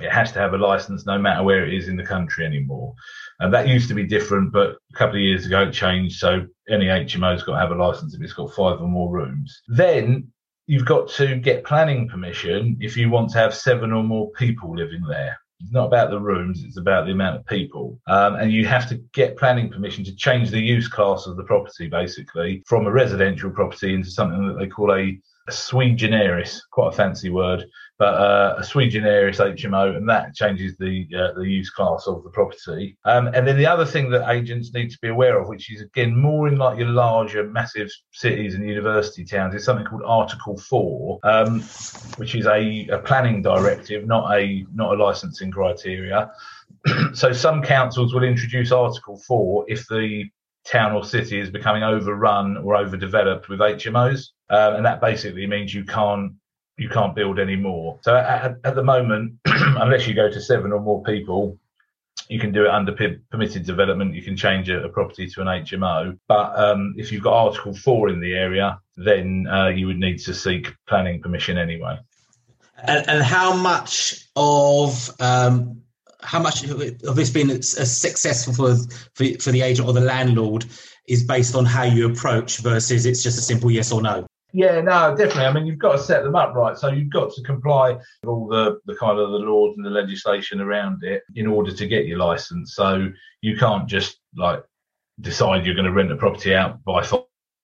it 0.00 0.12
has 0.12 0.30
to 0.32 0.38
have 0.38 0.52
a 0.52 0.58
license 0.58 1.06
no 1.06 1.18
matter 1.18 1.42
where 1.42 1.66
it 1.66 1.72
is 1.72 1.88
in 1.88 1.96
the 1.96 2.04
country 2.04 2.44
anymore. 2.44 2.94
And 3.40 3.52
that 3.54 3.68
used 3.68 3.88
to 3.88 3.94
be 3.94 4.04
different, 4.04 4.52
but 4.52 4.76
a 4.92 4.96
couple 4.96 5.16
of 5.16 5.22
years 5.22 5.46
ago 5.46 5.62
it 5.62 5.72
changed. 5.72 6.18
So 6.18 6.46
any 6.68 6.86
HMO's 6.86 7.42
got 7.42 7.54
to 7.54 7.60
have 7.60 7.70
a 7.70 7.74
license 7.74 8.14
if 8.14 8.20
it's 8.20 8.34
got 8.34 8.54
five 8.54 8.80
or 8.80 8.88
more 8.88 9.10
rooms. 9.10 9.62
Then 9.68 10.32
you've 10.66 10.84
got 10.84 11.08
to 11.08 11.36
get 11.36 11.64
planning 11.64 12.08
permission 12.08 12.76
if 12.80 12.96
you 12.96 13.10
want 13.10 13.30
to 13.30 13.38
have 13.38 13.54
seven 13.54 13.92
or 13.92 14.02
more 14.02 14.30
people 14.32 14.76
living 14.76 15.02
there. 15.08 15.38
It's 15.60 15.72
not 15.72 15.86
about 15.86 16.10
the 16.10 16.20
rooms, 16.20 16.62
it's 16.64 16.76
about 16.76 17.06
the 17.06 17.12
amount 17.12 17.36
of 17.36 17.46
people. 17.46 17.98
Um, 18.08 18.34
and 18.34 18.52
you 18.52 18.66
have 18.66 18.88
to 18.90 18.96
get 19.14 19.38
planning 19.38 19.70
permission 19.70 20.04
to 20.04 20.14
change 20.14 20.50
the 20.50 20.60
use 20.60 20.86
class 20.86 21.26
of 21.26 21.36
the 21.36 21.44
property, 21.44 21.88
basically, 21.88 22.62
from 22.66 22.86
a 22.86 22.92
residential 22.92 23.50
property 23.50 23.94
into 23.94 24.10
something 24.10 24.46
that 24.48 24.58
they 24.58 24.66
call 24.66 24.92
a 24.92 25.18
a 25.48 25.52
sui 25.52 25.92
generis, 25.92 26.64
quite 26.70 26.92
a 26.92 26.96
fancy 26.96 27.30
word, 27.30 27.64
but 27.98 28.14
uh, 28.14 28.56
a 28.58 28.64
sui 28.64 28.88
generis 28.88 29.38
HMO, 29.38 29.96
and 29.96 30.08
that 30.08 30.34
changes 30.34 30.76
the 30.78 31.06
uh, 31.16 31.32
the 31.38 31.48
use 31.48 31.70
class 31.70 32.06
of 32.06 32.22
the 32.24 32.30
property. 32.30 32.96
Um, 33.04 33.28
and 33.28 33.46
then 33.46 33.56
the 33.56 33.66
other 33.66 33.86
thing 33.86 34.10
that 34.10 34.28
agents 34.30 34.74
need 34.74 34.90
to 34.90 34.98
be 35.00 35.08
aware 35.08 35.40
of, 35.40 35.48
which 35.48 35.72
is 35.72 35.80
again 35.80 36.16
more 36.16 36.48
in 36.48 36.56
like 36.56 36.78
your 36.78 36.88
larger, 36.88 37.44
massive 37.44 37.90
cities 38.12 38.54
and 38.54 38.68
university 38.68 39.24
towns, 39.24 39.54
is 39.54 39.64
something 39.64 39.86
called 39.86 40.02
Article 40.04 40.58
Four, 40.58 41.20
um, 41.22 41.62
which 42.16 42.34
is 42.34 42.46
a, 42.46 42.86
a 42.88 42.98
planning 42.98 43.40
directive, 43.40 44.06
not 44.06 44.36
a 44.36 44.66
not 44.74 44.94
a 44.94 45.02
licensing 45.02 45.50
criteria. 45.50 46.30
so 47.14 47.32
some 47.32 47.62
councils 47.62 48.12
will 48.12 48.24
introduce 48.24 48.72
Article 48.72 49.18
Four 49.26 49.64
if 49.68 49.86
the 49.88 50.24
town 50.66 50.92
or 50.92 51.04
city 51.04 51.40
is 51.40 51.48
becoming 51.48 51.82
overrun 51.82 52.56
or 52.58 52.76
overdeveloped 52.76 53.48
with 53.48 53.60
HMOs, 53.60 54.30
um, 54.50 54.74
and 54.74 54.84
that 54.84 55.00
basically 55.00 55.46
means 55.46 55.72
you 55.72 55.84
can't 55.84 56.32
you 56.78 56.88
can't 56.88 57.14
build 57.14 57.38
any 57.38 57.56
more. 57.56 57.98
So 58.02 58.14
at, 58.14 58.56
at 58.64 58.74
the 58.74 58.82
moment, 58.82 59.34
unless 59.44 60.06
you 60.06 60.14
go 60.14 60.30
to 60.30 60.40
seven 60.40 60.72
or 60.72 60.80
more 60.80 61.02
people, 61.02 61.58
you 62.28 62.40
can 62.40 62.52
do 62.52 62.64
it 62.64 62.70
under 62.70 62.92
permitted 63.30 63.64
development. 63.64 64.14
You 64.14 64.22
can 64.22 64.36
change 64.36 64.68
a, 64.68 64.84
a, 64.84 64.88
property 64.88 65.26
to 65.28 65.40
an 65.42 65.46
HMO. 65.46 66.18
But 66.28 66.58
um, 66.58 66.94
if 66.96 67.12
you've 67.12 67.22
got 67.22 67.34
Article 67.34 67.74
4 67.74 68.08
in 68.10 68.20
the 68.20 68.34
area, 68.34 68.80
then 68.96 69.46
uh, 69.46 69.68
you 69.68 69.86
would 69.86 69.98
need 69.98 70.18
to 70.20 70.34
seek 70.34 70.74
planning 70.88 71.20
permission 71.20 71.56
anyway. 71.56 71.98
And, 72.82 73.08
and 73.08 73.22
how 73.22 73.54
much 73.54 74.28
of 74.34 75.10
um, 75.20 75.82
how 76.22 76.40
much 76.40 76.64
of 76.64 77.16
this 77.16 77.30
being 77.30 77.62
successful 77.62 78.52
for, 78.52 78.76
for, 79.14 79.24
for 79.40 79.52
the 79.52 79.62
agent 79.62 79.86
or 79.86 79.94
the 79.94 80.00
landlord 80.00 80.66
is 81.06 81.22
based 81.22 81.54
on 81.54 81.64
how 81.64 81.84
you 81.84 82.10
approach 82.10 82.58
versus 82.58 83.06
it's 83.06 83.22
just 83.22 83.38
a 83.38 83.42
simple 83.42 83.70
yes 83.70 83.92
or 83.92 84.02
no. 84.02 84.26
Yeah, 84.56 84.80
no, 84.80 85.14
definitely. 85.14 85.44
I 85.44 85.52
mean, 85.52 85.66
you've 85.66 85.78
got 85.78 85.92
to 85.92 85.98
set 85.98 86.24
them 86.24 86.34
up 86.34 86.54
right. 86.54 86.78
So 86.78 86.88
you've 86.88 87.12
got 87.12 87.30
to 87.34 87.42
comply 87.42 87.92
with 87.92 88.26
all 88.26 88.48
the, 88.48 88.80
the 88.86 88.96
kind 88.96 89.18
of 89.18 89.30
the 89.32 89.36
laws 89.36 89.74
and 89.76 89.84
the 89.84 89.90
legislation 89.90 90.62
around 90.62 91.04
it 91.04 91.24
in 91.34 91.46
order 91.46 91.70
to 91.72 91.86
get 91.86 92.06
your 92.06 92.16
license. 92.16 92.74
So 92.74 93.10
you 93.42 93.58
can't 93.58 93.86
just 93.86 94.18
like 94.34 94.64
decide 95.20 95.66
you're 95.66 95.74
going 95.74 95.84
to 95.84 95.92
rent 95.92 96.10
a 96.10 96.16
property 96.16 96.54
out 96.54 96.82
by 96.84 97.02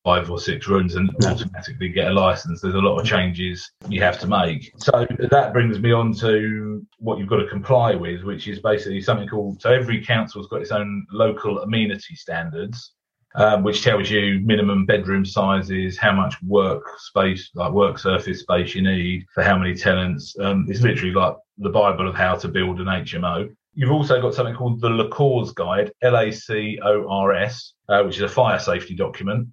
five 0.05 0.31
or 0.31 0.38
six 0.38 0.69
rooms 0.69 0.95
and 0.95 1.09
automatically 1.25 1.88
get 1.88 2.09
a 2.09 2.12
license. 2.12 2.61
There's 2.61 2.75
a 2.75 2.79
lot 2.79 3.01
of 3.01 3.07
changes 3.07 3.73
you 3.88 4.03
have 4.03 4.21
to 4.21 4.27
make. 4.27 4.71
So 4.77 5.07
that 5.31 5.55
brings 5.55 5.79
me 5.79 5.93
on 5.93 6.12
to 6.17 6.87
what 6.99 7.19
you've 7.19 7.31
got 7.31 7.37
to 7.38 7.49
comply 7.49 7.95
with, 7.95 8.23
which 8.23 8.49
is 8.49 8.59
basically 8.59 9.01
something 9.01 9.29
called 9.29 9.62
so 9.62 9.73
every 9.73 10.05
council's 10.05 10.47
got 10.49 10.61
its 10.61 10.73
own 10.73 11.07
local 11.11 11.61
amenity 11.61 12.17
standards. 12.17 12.93
Um, 13.35 13.62
which 13.62 13.83
tells 13.83 14.11
you 14.11 14.40
minimum 14.40 14.85
bedroom 14.85 15.25
sizes, 15.25 15.97
how 15.97 16.12
much 16.12 16.35
work 16.42 16.85
space, 16.99 17.51
like 17.55 17.73
work 17.73 17.99
surface 17.99 18.40
space 18.40 18.75
you 18.75 18.83
need 18.83 19.25
for 19.33 19.42
how 19.42 19.57
many 19.57 19.75
tenants. 19.75 20.37
Um, 20.38 20.66
it's 20.68 20.83
literally 20.83 21.14
like 21.14 21.37
the 21.57 21.71
Bible 21.71 22.07
of 22.07 22.14
how 22.14 22.35
to 22.37 22.49
build 22.49 22.79
an 22.81 22.88
HMO. 22.88 23.51
You've 23.73 23.90
also 23.90 24.21
got 24.21 24.35
something 24.35 24.55
called 24.55 24.83
the 24.83 24.90
LACORS 24.90 25.55
Guide, 25.55 25.92
L 26.03 26.18
A 26.18 26.31
C 26.31 26.79
O 26.85 27.09
R 27.09 27.33
S, 27.33 27.73
uh, 27.88 28.03
which 28.03 28.16
is 28.16 28.23
a 28.23 28.29
fire 28.29 28.59
safety 28.59 28.95
document 28.95 29.49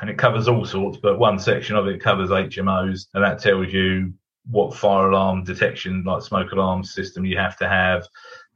and 0.00 0.08
it 0.08 0.18
covers 0.18 0.48
all 0.48 0.64
sorts, 0.64 0.98
but 0.98 1.18
one 1.18 1.38
section 1.38 1.76
of 1.76 1.86
it 1.86 2.00
covers 2.00 2.30
HMOs, 2.30 3.06
and 3.14 3.22
that 3.22 3.38
tells 3.38 3.72
you 3.72 4.12
what 4.50 4.74
fire 4.74 5.10
alarm 5.10 5.44
detection, 5.44 6.02
like 6.04 6.22
smoke 6.22 6.52
alarm 6.52 6.82
system, 6.82 7.24
you 7.24 7.36
have 7.36 7.56
to 7.58 7.68
have, 7.68 8.06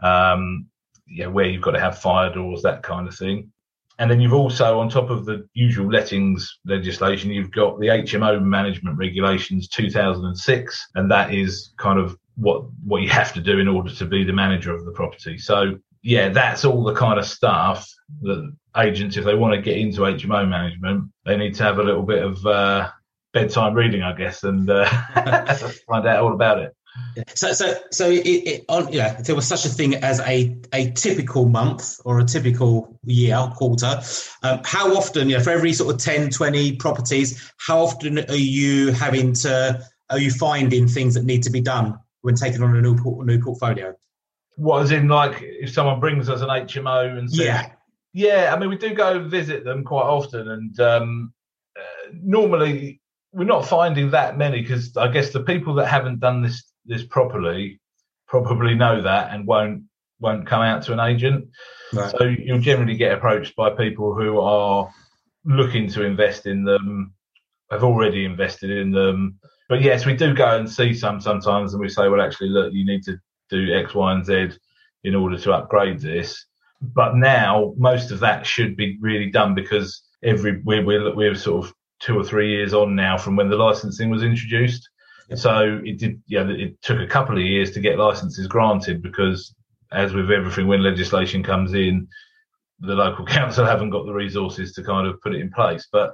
um, 0.02 0.66
yeah, 1.06 1.26
where 1.26 1.44
you've 1.44 1.62
got 1.62 1.72
to 1.72 1.80
have 1.80 1.98
fire 1.98 2.32
doors, 2.32 2.62
that 2.62 2.82
kind 2.82 3.06
of 3.06 3.14
thing. 3.14 3.52
And 3.98 4.10
then 4.10 4.20
you've 4.20 4.34
also, 4.34 4.80
on 4.80 4.88
top 4.88 5.10
of 5.10 5.24
the 5.24 5.48
usual 5.54 5.88
lettings 5.88 6.58
legislation, 6.64 7.30
you've 7.30 7.52
got 7.52 7.78
the 7.78 7.86
HMO 7.86 8.42
management 8.42 8.98
regulations 8.98 9.68
2006, 9.68 10.88
and 10.96 11.10
that 11.10 11.32
is 11.32 11.72
kind 11.78 11.98
of 11.98 12.18
what 12.36 12.64
what 12.84 13.02
you 13.02 13.08
have 13.08 13.32
to 13.32 13.40
do 13.40 13.60
in 13.60 13.68
order 13.68 13.94
to 13.94 14.04
be 14.04 14.24
the 14.24 14.32
manager 14.32 14.74
of 14.74 14.84
the 14.84 14.90
property. 14.90 15.38
So 15.38 15.78
yeah, 16.02 16.28
that's 16.28 16.64
all 16.64 16.82
the 16.82 16.94
kind 16.94 17.18
of 17.18 17.24
stuff 17.24 17.88
that 18.22 18.52
agents, 18.76 19.16
if 19.16 19.24
they 19.24 19.34
want 19.34 19.54
to 19.54 19.62
get 19.62 19.78
into 19.78 20.02
HMO 20.02 20.48
management, 20.48 21.10
they 21.24 21.36
need 21.36 21.54
to 21.54 21.62
have 21.62 21.78
a 21.78 21.82
little 21.82 22.02
bit 22.02 22.22
of 22.22 22.44
uh, 22.44 22.90
bedtime 23.32 23.74
reading, 23.74 24.02
I 24.02 24.12
guess, 24.12 24.42
and 24.42 24.68
uh, 24.68 24.84
find 25.88 26.06
out 26.06 26.22
all 26.22 26.34
about 26.34 26.58
it. 26.58 26.76
So, 27.34 27.52
so, 27.52 27.74
so, 27.90 28.10
it, 28.10 28.18
it, 28.18 28.64
on, 28.68 28.92
if 28.92 29.24
there 29.24 29.34
was 29.34 29.46
such 29.46 29.64
a 29.64 29.68
thing 29.68 29.96
as 29.96 30.20
a, 30.20 30.56
a 30.72 30.90
typical 30.92 31.46
month 31.46 32.00
or 32.04 32.20
a 32.20 32.24
typical 32.24 32.98
year, 33.04 33.36
quarter, 33.56 34.00
um, 34.42 34.60
how 34.64 34.96
often, 34.96 35.28
you 35.28 35.36
know, 35.36 35.42
for 35.42 35.50
every 35.50 35.72
sort 35.72 35.94
of 35.94 36.00
10, 36.00 36.30
20 36.30 36.76
properties, 36.76 37.52
how 37.58 37.80
often 37.80 38.18
are 38.18 38.36
you 38.36 38.92
having 38.92 39.32
to, 39.32 39.80
are 40.10 40.18
you 40.18 40.30
finding 40.30 40.86
things 40.86 41.14
that 41.14 41.24
need 41.24 41.42
to 41.44 41.50
be 41.50 41.60
done 41.60 41.98
when 42.22 42.36
taking 42.36 42.62
on 42.62 42.76
a 42.76 42.80
new, 42.80 42.96
new 43.24 43.40
portfolio? 43.40 43.94
What, 44.56 44.82
as 44.82 44.92
in, 44.92 45.08
like, 45.08 45.38
if 45.40 45.72
someone 45.72 45.98
brings 45.98 46.28
us 46.28 46.42
an 46.42 46.48
HMO 46.48 47.18
and 47.18 47.30
says, 47.30 47.44
yeah. 47.44 47.70
Yeah, 48.12 48.54
I 48.54 48.58
mean, 48.58 48.70
we 48.70 48.76
do 48.76 48.94
go 48.94 49.24
visit 49.24 49.64
them 49.64 49.82
quite 49.82 50.04
often, 50.04 50.48
and 50.48 50.80
um, 50.80 51.34
uh, 51.76 52.12
normally 52.12 53.00
we're 53.32 53.42
not 53.42 53.66
finding 53.66 54.12
that 54.12 54.38
many 54.38 54.62
because 54.62 54.96
I 54.96 55.08
guess 55.08 55.32
the 55.32 55.42
people 55.42 55.74
that 55.74 55.88
haven't 55.88 56.20
done 56.20 56.40
this 56.40 56.62
this 56.84 57.04
properly 57.04 57.80
probably 58.26 58.74
know 58.74 59.02
that 59.02 59.32
and 59.32 59.46
won't 59.46 59.84
won't 60.20 60.46
come 60.46 60.62
out 60.62 60.82
to 60.84 60.92
an 60.92 61.00
agent. 61.00 61.48
Right. 61.92 62.14
So 62.16 62.24
you'll 62.24 62.60
generally 62.60 62.96
get 62.96 63.12
approached 63.12 63.54
by 63.56 63.70
people 63.70 64.14
who 64.14 64.40
are 64.40 64.90
looking 65.44 65.88
to 65.90 66.04
invest 66.04 66.46
in 66.46 66.64
them, 66.64 67.12
have 67.70 67.84
already 67.84 68.24
invested 68.24 68.70
in 68.70 68.90
them. 68.90 69.38
But 69.68 69.82
yes, 69.82 70.06
we 70.06 70.14
do 70.14 70.34
go 70.34 70.56
and 70.56 70.70
see 70.70 70.94
some 70.94 71.20
sometimes, 71.20 71.74
and 71.74 71.80
we 71.80 71.88
say, 71.88 72.08
well, 72.08 72.20
actually, 72.20 72.50
look, 72.50 72.72
you 72.72 72.86
need 72.86 73.02
to 73.04 73.18
do 73.50 73.74
X, 73.74 73.94
Y, 73.94 74.12
and 74.12 74.24
Z 74.24 74.58
in 75.04 75.14
order 75.14 75.38
to 75.38 75.52
upgrade 75.52 76.00
this. 76.00 76.46
But 76.80 77.16
now 77.16 77.74
most 77.76 78.10
of 78.10 78.20
that 78.20 78.46
should 78.46 78.76
be 78.76 78.98
really 79.00 79.30
done 79.30 79.54
because 79.54 80.02
every 80.22 80.60
we're, 80.64 80.84
we're, 80.84 81.14
we're 81.14 81.34
sort 81.34 81.64
of 81.64 81.74
two 82.00 82.18
or 82.18 82.24
three 82.24 82.50
years 82.50 82.74
on 82.74 82.94
now 82.94 83.16
from 83.16 83.36
when 83.36 83.48
the 83.48 83.56
licensing 83.56 84.10
was 84.10 84.22
introduced. 84.22 84.88
So 85.34 85.80
it 85.84 85.98
did, 85.98 86.22
yeah, 86.26 86.46
it 86.48 86.80
took 86.82 87.00
a 87.00 87.06
couple 87.06 87.36
of 87.36 87.42
years 87.42 87.70
to 87.72 87.80
get 87.80 87.98
licenses 87.98 88.46
granted 88.46 89.02
because, 89.02 89.54
as 89.92 90.12
with 90.12 90.30
everything, 90.30 90.66
when 90.66 90.82
legislation 90.82 91.42
comes 91.42 91.72
in, 91.72 92.06
the 92.80 92.94
local 92.94 93.24
council 93.38 93.64
haven't 93.64 93.90
got 93.90 94.06
the 94.06 94.12
resources 94.12 94.72
to 94.74 94.82
kind 94.82 95.06
of 95.06 95.20
put 95.22 95.34
it 95.34 95.40
in 95.40 95.50
place. 95.50 95.88
But 95.90 96.12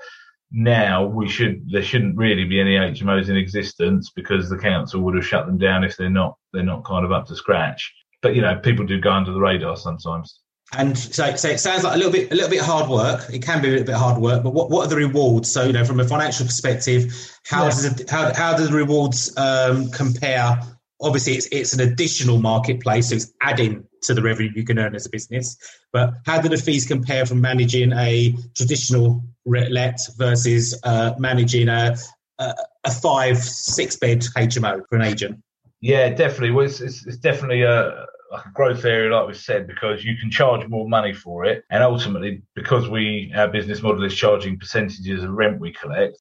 now 0.52 1.06
we 1.06 1.28
should, 1.28 1.68
there 1.70 1.82
shouldn't 1.82 2.16
really 2.16 2.44
be 2.44 2.60
any 2.60 2.76
HMOs 2.76 3.28
in 3.28 3.36
existence 3.36 4.10
because 4.14 4.48
the 4.48 4.58
council 4.58 5.00
would 5.02 5.14
have 5.14 5.26
shut 5.26 5.46
them 5.46 5.58
down 5.58 5.84
if 5.84 5.96
they're 5.96 6.10
not, 6.10 6.36
they're 6.52 6.62
not 6.62 6.84
kind 6.84 7.04
of 7.04 7.12
up 7.12 7.26
to 7.26 7.36
scratch. 7.36 7.92
But 8.22 8.34
you 8.34 8.42
know, 8.42 8.58
people 8.58 8.86
do 8.86 9.00
go 9.00 9.12
under 9.12 9.32
the 9.32 9.40
radar 9.40 9.76
sometimes. 9.76 10.40
And 10.76 10.96
so, 10.96 11.34
so 11.34 11.48
it 11.48 11.58
sounds 11.58 11.82
like 11.82 11.94
a 11.94 11.96
little 11.96 12.12
bit, 12.12 12.30
a 12.30 12.34
little 12.34 12.50
bit 12.50 12.60
hard 12.60 12.88
work. 12.88 13.28
It 13.32 13.42
can 13.42 13.60
be 13.60 13.68
a 13.68 13.70
little 13.72 13.86
bit 13.86 13.96
hard 13.96 14.20
work, 14.20 14.44
but 14.44 14.50
what, 14.50 14.70
what 14.70 14.86
are 14.86 14.88
the 14.88 14.96
rewards? 14.96 15.50
So, 15.50 15.64
you 15.64 15.72
know, 15.72 15.84
from 15.84 15.98
a 15.98 16.04
financial 16.04 16.46
perspective, 16.46 17.12
how 17.44 17.64
yeah. 17.64 17.70
does 17.70 17.84
it, 17.84 18.10
how, 18.10 18.32
how 18.32 18.56
do 18.56 18.66
the 18.66 18.72
rewards 18.72 19.36
um, 19.36 19.90
compare 19.90 20.60
obviously 21.00 21.34
it's 21.34 21.46
it's 21.50 21.72
an 21.72 21.80
additional 21.80 22.38
marketplace, 22.38 23.08
so 23.08 23.16
it's 23.16 23.32
adding 23.40 23.84
to 24.02 24.14
the 24.14 24.22
revenue 24.22 24.50
you 24.54 24.64
can 24.64 24.78
earn 24.78 24.94
as 24.94 25.06
a 25.06 25.10
business. 25.10 25.56
But 25.92 26.14
how 26.26 26.40
do 26.40 26.48
the 26.48 26.56
fees 26.56 26.86
compare 26.86 27.26
from 27.26 27.40
managing 27.40 27.92
a 27.92 28.34
traditional 28.54 29.22
let 29.44 29.98
versus 30.16 30.78
uh, 30.84 31.14
managing 31.18 31.68
a, 31.68 31.96
a, 32.38 32.54
a 32.84 32.90
five 32.90 33.38
six 33.38 33.96
bed 33.96 34.20
HMO 34.20 34.82
for 34.88 34.96
an 34.96 35.02
agent? 35.02 35.42
Yeah, 35.80 36.10
definitely. 36.10 36.50
Well, 36.50 36.66
it's, 36.66 36.80
it's, 36.80 37.06
it's 37.06 37.16
definitely 37.16 37.62
a, 37.62 38.06
like 38.30 38.46
a 38.46 38.52
growth 38.52 38.84
area, 38.84 39.14
like 39.14 39.26
we 39.26 39.34
said, 39.34 39.66
because 39.66 40.04
you 40.04 40.16
can 40.16 40.30
charge 40.30 40.66
more 40.68 40.88
money 40.88 41.12
for 41.12 41.44
it, 41.44 41.64
and 41.70 41.82
ultimately, 41.82 42.42
because 42.54 42.88
we 42.88 43.32
our 43.36 43.48
business 43.48 43.82
model 43.82 44.04
is 44.04 44.14
charging 44.14 44.58
percentages 44.58 45.24
of 45.24 45.30
rent 45.30 45.60
we 45.60 45.72
collect, 45.72 46.16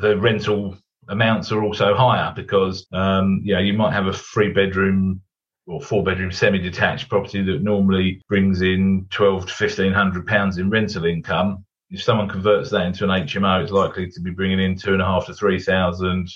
the 0.00 0.16
rental 0.18 0.76
amounts 1.08 1.50
are 1.50 1.62
also 1.62 1.94
higher 1.94 2.32
because 2.34 2.86
um, 2.92 3.40
you 3.44 3.54
know 3.54 3.60
you 3.60 3.72
might 3.72 3.92
have 3.92 4.06
a 4.06 4.12
three 4.12 4.52
bedroom 4.52 5.20
or 5.66 5.80
four 5.80 6.04
bedroom 6.04 6.30
semi 6.30 6.58
detached 6.58 7.08
property 7.08 7.42
that 7.42 7.62
normally 7.62 8.22
brings 8.28 8.62
in 8.62 9.06
twelve 9.10 9.46
to 9.46 9.52
fifteen 9.52 9.92
hundred 9.92 10.26
pounds 10.26 10.58
in 10.58 10.70
rental 10.70 11.04
income. 11.04 11.64
If 11.90 12.02
someone 12.02 12.28
converts 12.28 12.70
that 12.70 12.86
into 12.86 13.04
an 13.04 13.10
HMO, 13.10 13.62
it's 13.62 13.72
likely 13.72 14.10
to 14.10 14.20
be 14.20 14.30
bringing 14.30 14.60
in 14.60 14.76
two 14.76 14.94
and 14.94 15.02
a 15.02 15.04
half 15.04 15.26
to 15.26 15.34
three 15.34 15.60
thousand 15.60 16.28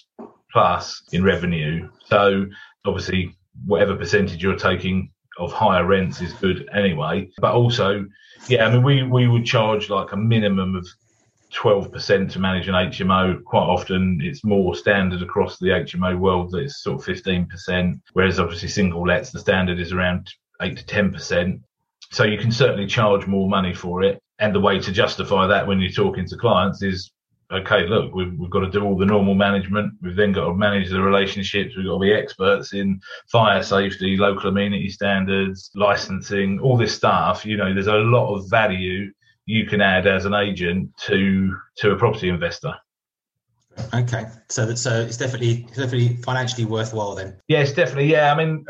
plus 0.53 1.03
in 1.13 1.23
revenue. 1.23 1.89
So 2.07 2.47
obviously, 2.85 3.37
whatever 3.65 3.97
percentage 3.97 4.43
you're 4.43 4.57
taking 4.57 5.11
of 5.39 5.53
higher 5.53 5.85
rents 5.85 6.21
is 6.21 6.33
good 6.35 6.69
anyway. 6.73 7.29
But 7.39 7.55
also, 7.55 8.07
yeah, 8.49 8.67
I 8.67 8.73
mean, 8.73 8.83
we 8.83 9.03
we 9.03 9.29
would 9.29 9.45
charge 9.45 9.91
like 9.91 10.13
a 10.13 10.17
minimum 10.17 10.77
of 10.77 10.87
12% 11.55 12.33
to 12.33 12.39
manage 12.39 12.69
an 12.69 12.75
HMO. 12.75 13.43
Quite 13.45 13.61
often 13.61 14.21
it's 14.23 14.45
more 14.45 14.75
standard 14.75 15.23
across 15.23 15.59
the 15.59 15.69
HMO 15.69 16.19
world 16.19 16.51
that 16.53 16.59
it's 16.59 16.83
sort 16.83 17.01
of 17.01 17.07
15%, 17.07 18.01
whereas 18.13 18.39
obviously 18.39 18.69
single 18.69 19.07
lets, 19.07 19.31
the 19.31 19.39
standard 19.39 19.79
is 19.79 19.93
around 19.93 20.31
8 20.61 20.77
to 20.77 20.85
10%. 20.85 21.61
So 22.13 22.25
you 22.25 22.39
can 22.39 22.53
certainly 22.53 22.87
charge 22.87 23.27
more 23.27 23.49
money 23.49 23.75
for 23.75 24.03
it. 24.03 24.21
And 24.39 24.55
the 24.55 24.61
way 24.61 24.79
to 24.81 24.93
justify 24.93 25.47
that 25.47 25.67
when 25.67 25.81
you're 25.81 25.91
talking 25.91 26.27
to 26.27 26.37
clients 26.37 26.83
is 26.83 27.11
okay, 27.51 27.87
look, 27.87 28.15
we've, 28.15 28.33
we've 28.39 28.51
got 28.51 28.61
to 28.61 28.71
do 28.71 28.83
all 28.85 28.97
the 28.97 29.07
normal 29.07 29.35
management. 29.35 29.95
We've 30.03 30.17
then 30.17 30.33
got 30.33 30.47
to 30.47 30.55
manage 30.55 30.91
the 30.91 31.01
relationships. 31.01 31.77
We've 31.77 31.87
got 31.87 31.95
to 31.95 32.01
be 32.01 32.13
experts 32.13 32.73
in 32.73 33.01
fire 33.31 33.63
safety, 33.63 34.17
local 34.17 34.51
amenity 34.51 34.89
standards, 34.89 35.71
licensing, 35.75 36.59
all 36.61 36.77
this 36.77 36.95
stuff. 36.95 37.45
You 37.45 37.57
know, 37.57 37.73
there's 37.73 37.87
a 37.87 37.95
lot 37.95 38.35
of 38.35 38.49
value 38.51 39.13
you 39.47 39.67
can 39.67 39.81
add 39.81 40.07
as 40.07 40.25
an 40.25 40.35
agent 40.35 40.91
to 41.07 41.57
to 41.79 41.93
a 41.93 41.97
property 41.97 42.29
investor. 42.29 42.75
Okay, 43.95 44.25
so 44.49 44.67
that 44.67 44.79
so 44.79 45.01
it's 45.03 45.17
definitely 45.17 45.67
definitely 45.69 46.17
financially 46.17 46.65
worthwhile 46.65 47.15
then. 47.15 47.37
Yes, 47.47 47.73
definitely. 47.73 48.11
Yeah, 48.11 48.33
I 48.33 48.37
mean, 48.37 48.65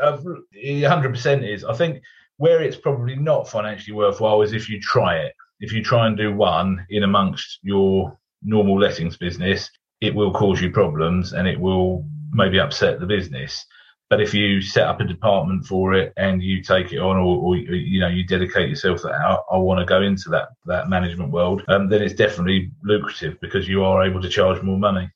hundred 0.85 1.09
percent 1.09 1.43
is. 1.43 1.63
I 1.63 1.73
think 1.73 2.01
where 2.37 2.61
it's 2.61 2.77
probably 2.77 3.15
not 3.15 3.49
financially 3.49 3.95
worthwhile 3.95 4.41
is 4.41 4.53
if 4.53 4.69
you 4.69 4.79
try 4.79 5.17
it. 5.17 5.33
If 5.59 5.71
you 5.73 5.83
try 5.83 6.05
and 6.05 6.15
do 6.15 6.31
one 6.35 6.85
in 6.89 7.03
amongst 7.03 7.59
your 7.63 8.15
normal 8.43 8.79
lettings 8.79 9.17
business, 9.17 9.69
it 10.01 10.13
will 10.13 10.31
cause 10.31 10.61
you 10.61 10.71
problems 10.71 11.33
and 11.33 11.47
it 11.47 11.59
will 11.59 12.05
maybe 12.31 12.59
upset 12.59 12.99
the 12.99 13.05
business. 13.05 13.65
But 14.09 14.21
if 14.21 14.33
you 14.33 14.61
set 14.61 14.87
up 14.87 15.01
a 15.01 15.03
department 15.03 15.65
for 15.65 15.93
it 15.93 16.13
and 16.15 16.41
you 16.41 16.63
take 16.63 16.93
it 16.93 16.99
on, 16.99 17.17
or, 17.17 17.37
or 17.39 17.57
you 17.57 17.99
know 17.99 18.07
you 18.07 18.25
dedicate 18.25 18.69
yourself 18.69 19.01
that 19.01 19.11
I, 19.11 19.37
I 19.51 19.57
want 19.57 19.79
to 19.79 19.85
go 19.85 20.01
into 20.01 20.29
that 20.29 20.49
that 20.65 20.87
management 20.87 21.31
world, 21.31 21.63
um, 21.67 21.89
then 21.89 22.01
it's 22.01 22.13
definitely 22.13 22.71
lucrative 22.83 23.37
because 23.41 23.67
you 23.67 23.83
are 23.83 24.05
able 24.05 24.21
to 24.21 24.29
charge 24.29 24.61
more 24.61 24.77
money. 24.77 25.09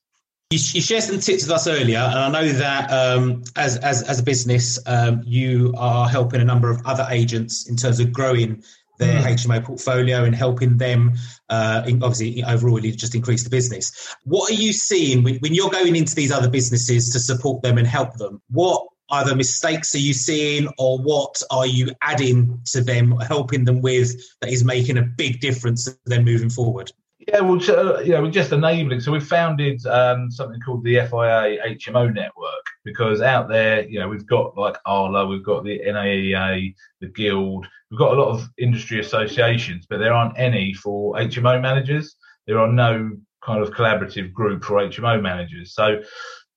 You, 0.51 0.60
you 0.73 0.81
shared 0.81 1.03
some 1.03 1.21
tips 1.21 1.43
with 1.43 1.51
us 1.51 1.67
earlier, 1.67 1.99
and 1.99 2.19
I 2.19 2.29
know 2.29 2.49
that 2.49 2.91
um, 2.91 3.43
as, 3.55 3.77
as 3.77 4.03
as 4.03 4.19
a 4.19 4.23
business, 4.23 4.77
um, 4.86 5.21
you 5.25 5.73
are 5.77 6.10
helping 6.10 6.41
a 6.41 6.45
number 6.45 6.69
of 6.69 6.86
other 6.86 7.07
agents 7.10 7.69
in 7.69 7.77
terms 7.77 8.01
of 8.01 8.12
growing 8.12 8.62
their 9.01 9.21
mm. 9.21 9.33
HMO 9.33 9.63
portfolio 9.63 10.23
and 10.23 10.33
helping 10.33 10.77
them, 10.77 11.13
uh, 11.49 11.81
obviously, 11.85 12.43
overall, 12.43 12.79
just 12.79 13.15
increase 13.15 13.43
the 13.43 13.49
business. 13.49 14.15
What 14.23 14.49
are 14.49 14.55
you 14.55 14.71
seeing 14.71 15.23
when, 15.23 15.35
when 15.39 15.53
you're 15.53 15.69
going 15.69 15.95
into 15.95 16.15
these 16.15 16.31
other 16.31 16.49
businesses 16.49 17.11
to 17.11 17.19
support 17.19 17.63
them 17.63 17.77
and 17.77 17.87
help 17.87 18.15
them? 18.15 18.41
What 18.49 18.87
either 19.09 19.35
mistakes 19.35 19.93
are 19.95 19.99
you 19.99 20.13
seeing 20.13 20.69
or 20.77 20.99
what 20.99 21.41
are 21.51 21.67
you 21.67 21.91
adding 22.01 22.61
to 22.67 22.81
them, 22.81 23.17
helping 23.19 23.65
them 23.65 23.81
with 23.81 24.15
that 24.39 24.51
is 24.51 24.63
making 24.63 24.97
a 24.97 25.01
big 25.01 25.41
difference 25.41 25.85
to 25.85 25.97
them 26.05 26.23
moving 26.23 26.49
forward? 26.49 26.91
Yeah, 27.27 27.41
well, 27.41 27.59
uh, 27.69 27.99
you 27.99 28.13
know, 28.13 28.23
we're 28.23 28.31
just 28.31 28.51
enabling. 28.51 29.01
So 29.01 29.11
we've 29.11 29.25
founded 29.25 29.85
um, 29.85 30.31
something 30.31 30.59
called 30.61 30.83
the 30.83 30.95
FIA 30.95 31.59
HMO 31.75 32.11
network 32.13 32.65
because 32.83 33.21
out 33.21 33.47
there, 33.47 33.87
you 33.87 33.99
know, 33.99 34.07
we've 34.07 34.25
got 34.25 34.57
like 34.57 34.77
ARLA, 34.87 35.29
we've 35.29 35.43
got 35.43 35.63
the 35.63 35.79
NAEA, 35.79 36.73
the 36.99 37.07
Guild, 37.07 37.67
we've 37.91 37.99
got 37.99 38.17
a 38.17 38.19
lot 38.19 38.30
of 38.30 38.49
industry 38.58 38.99
associations, 38.99 39.86
but 39.88 39.97
there 39.97 40.13
aren't 40.13 40.39
any 40.39 40.73
for 40.73 41.15
HMO 41.15 41.62
managers. 41.62 42.15
There 42.47 42.58
are 42.58 42.71
no 42.71 43.12
kind 43.45 43.62
of 43.62 43.71
collaborative 43.71 44.32
group 44.32 44.63
for 44.63 44.75
HMO 44.75 45.21
managers. 45.21 45.75
So 45.75 46.01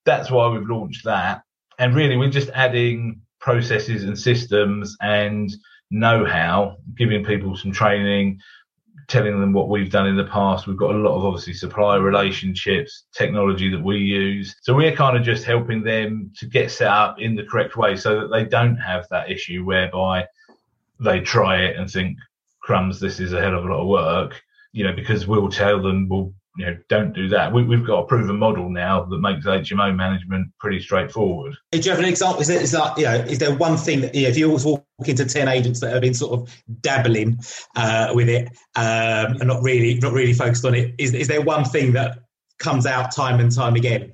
that's 0.07 0.31
why 0.31 0.49
we've 0.49 0.69
launched 0.69 1.05
that. 1.05 1.43
And 1.79 1.95
really, 1.95 2.17
we're 2.17 2.31
just 2.31 2.51
adding 2.51 3.21
processes 3.41 4.05
and 4.05 4.19
systems 4.19 4.97
and 5.01 5.53
know-how, 5.91 6.77
giving 6.97 7.25
people 7.25 7.57
some 7.57 7.73
training, 7.73 8.39
telling 9.09 9.41
them 9.41 9.53
what 9.53 9.69
we've 9.69 9.91
done 9.91 10.07
in 10.07 10.17
the 10.17 10.25
past. 10.25 10.67
We've 10.67 10.77
got 10.77 10.95
a 10.95 10.99
lot 10.99 11.17
of 11.17 11.25
obviously 11.25 11.53
supplier 11.53 12.01
relationships, 12.01 13.07
technology 13.13 13.71
that 13.71 13.83
we 13.83 13.99
use. 13.99 14.55
So 14.63 14.73
we're 14.73 14.95
kind 14.95 15.17
of 15.17 15.25
just 15.25 15.45
helping 15.45 15.83
them 15.83 16.31
to 16.37 16.47
get 16.47 16.71
set 16.71 16.89
up 16.89 17.17
in 17.19 17.35
the 17.35 17.45
correct 17.45 17.77
way 17.77 17.97
so 17.97 18.21
that 18.21 18.29
they 18.29 18.45
don't 18.45 18.77
have 18.77 19.07
that 19.11 19.31
issue 19.31 19.65
whereby 19.65 20.27
they 21.01 21.21
try 21.21 21.59
it 21.63 21.77
and 21.77 21.91
think, 21.91 22.17
crumbs, 22.63 23.01
this 23.01 23.21
is 23.21 23.33
a 23.33 23.41
hell 23.41 23.57
of 23.57 23.65
a 23.65 23.69
lot 23.69 23.81
of 23.81 23.89
work, 23.89 24.43
you 24.73 24.85
know, 24.85 24.93
because 24.93 25.27
we'll 25.27 25.49
tell 25.49 25.83
them, 25.83 26.09
well, 26.09 26.33
you 26.57 26.67
know, 26.67 26.77
don't 26.89 27.13
do 27.13 27.29
that. 27.29 27.53
We, 27.53 27.69
have 27.77 27.87
got 27.87 28.05
a 28.05 28.07
proven 28.07 28.39
model 28.39 28.71
now 28.71 29.05
that 29.05 29.19
makes 29.19 29.45
HMO 29.45 29.95
management 29.95 30.53
pretty 30.61 30.81
straightforward. 30.81 31.57
Do 31.73 31.81
you 31.81 31.91
have 31.91 31.99
an 31.99 32.05
example? 32.05 32.43
Is 32.43 32.47
there, 32.47 32.61
is 32.61 32.71
that, 32.71 32.97
you 32.97 33.05
know, 33.05 33.15
is 33.15 33.39
there 33.39 33.55
one 33.55 33.77
thing 33.77 34.03
that, 34.03 34.15
you 34.15 34.23
know, 34.23 34.29
if 34.29 34.39
you 34.39 34.47
always 34.47 34.65
walk 34.65 34.87
into 35.05 35.25
10 35.25 35.49
agents 35.49 35.81
that 35.81 35.93
have 35.93 36.01
been 36.01 36.15
sort 36.15 36.41
of 36.41 36.55
dabbling 36.81 37.39
uh, 37.75 38.13
with 38.15 38.29
it 38.29 38.49
um, 38.77 39.37
and 39.41 39.49
not 39.49 39.63
really, 39.63 39.97
not 39.97 40.13
really 40.13 40.33
focused 40.33 40.65
on 40.65 40.75
it, 40.75 40.95
is, 40.97 41.13
is 41.13 41.27
there 41.27 41.43
one 41.43 41.65
thing 41.65 41.93
that 41.95 42.19
comes 42.59 42.87
out 42.87 43.13
time 43.13 43.41
and 43.41 43.53
time 43.53 43.75
again? 43.75 44.13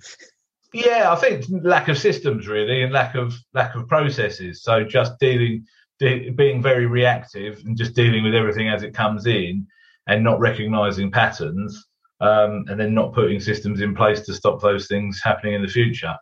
Yeah, 0.73 1.13
I 1.13 1.17
think 1.17 1.45
lack 1.63 1.89
of 1.89 1.99
systems 1.99 2.47
really 2.47 2.83
and 2.83 2.93
lack 2.93 3.17
of 3.17 3.35
lack 3.55 3.75
of 3.75 3.89
processes. 3.89 4.63
So 4.63 4.85
just 4.85 5.19
dealing, 5.19 5.67
de- 6.01 6.31
being 6.31 6.63
very 6.63 6.87
reactive 6.87 7.63
and 7.65 7.77
just 7.77 7.95
dealing 7.95 8.25
with 8.25 8.35
everything 8.35 8.69
as 8.69 8.83
it 8.83 8.95
comes 8.95 9.27
in 9.27 9.67
and 10.07 10.25
not 10.25 10.41
recognizing 10.41 11.11
patterns 11.11 11.87
um, 12.21 12.65
and 12.69 12.81
then 12.81 12.95
not 12.95 13.13
putting 13.13 13.39
systems 13.39 13.81
in 13.81 13.95
place 13.95 14.21
to 14.23 14.35
stop 14.35 14.61
those 14.61 14.89
things 14.89 15.21
happening 15.23 15.55
in 15.55 15.63
the 15.63 15.69
future. 15.69 16.17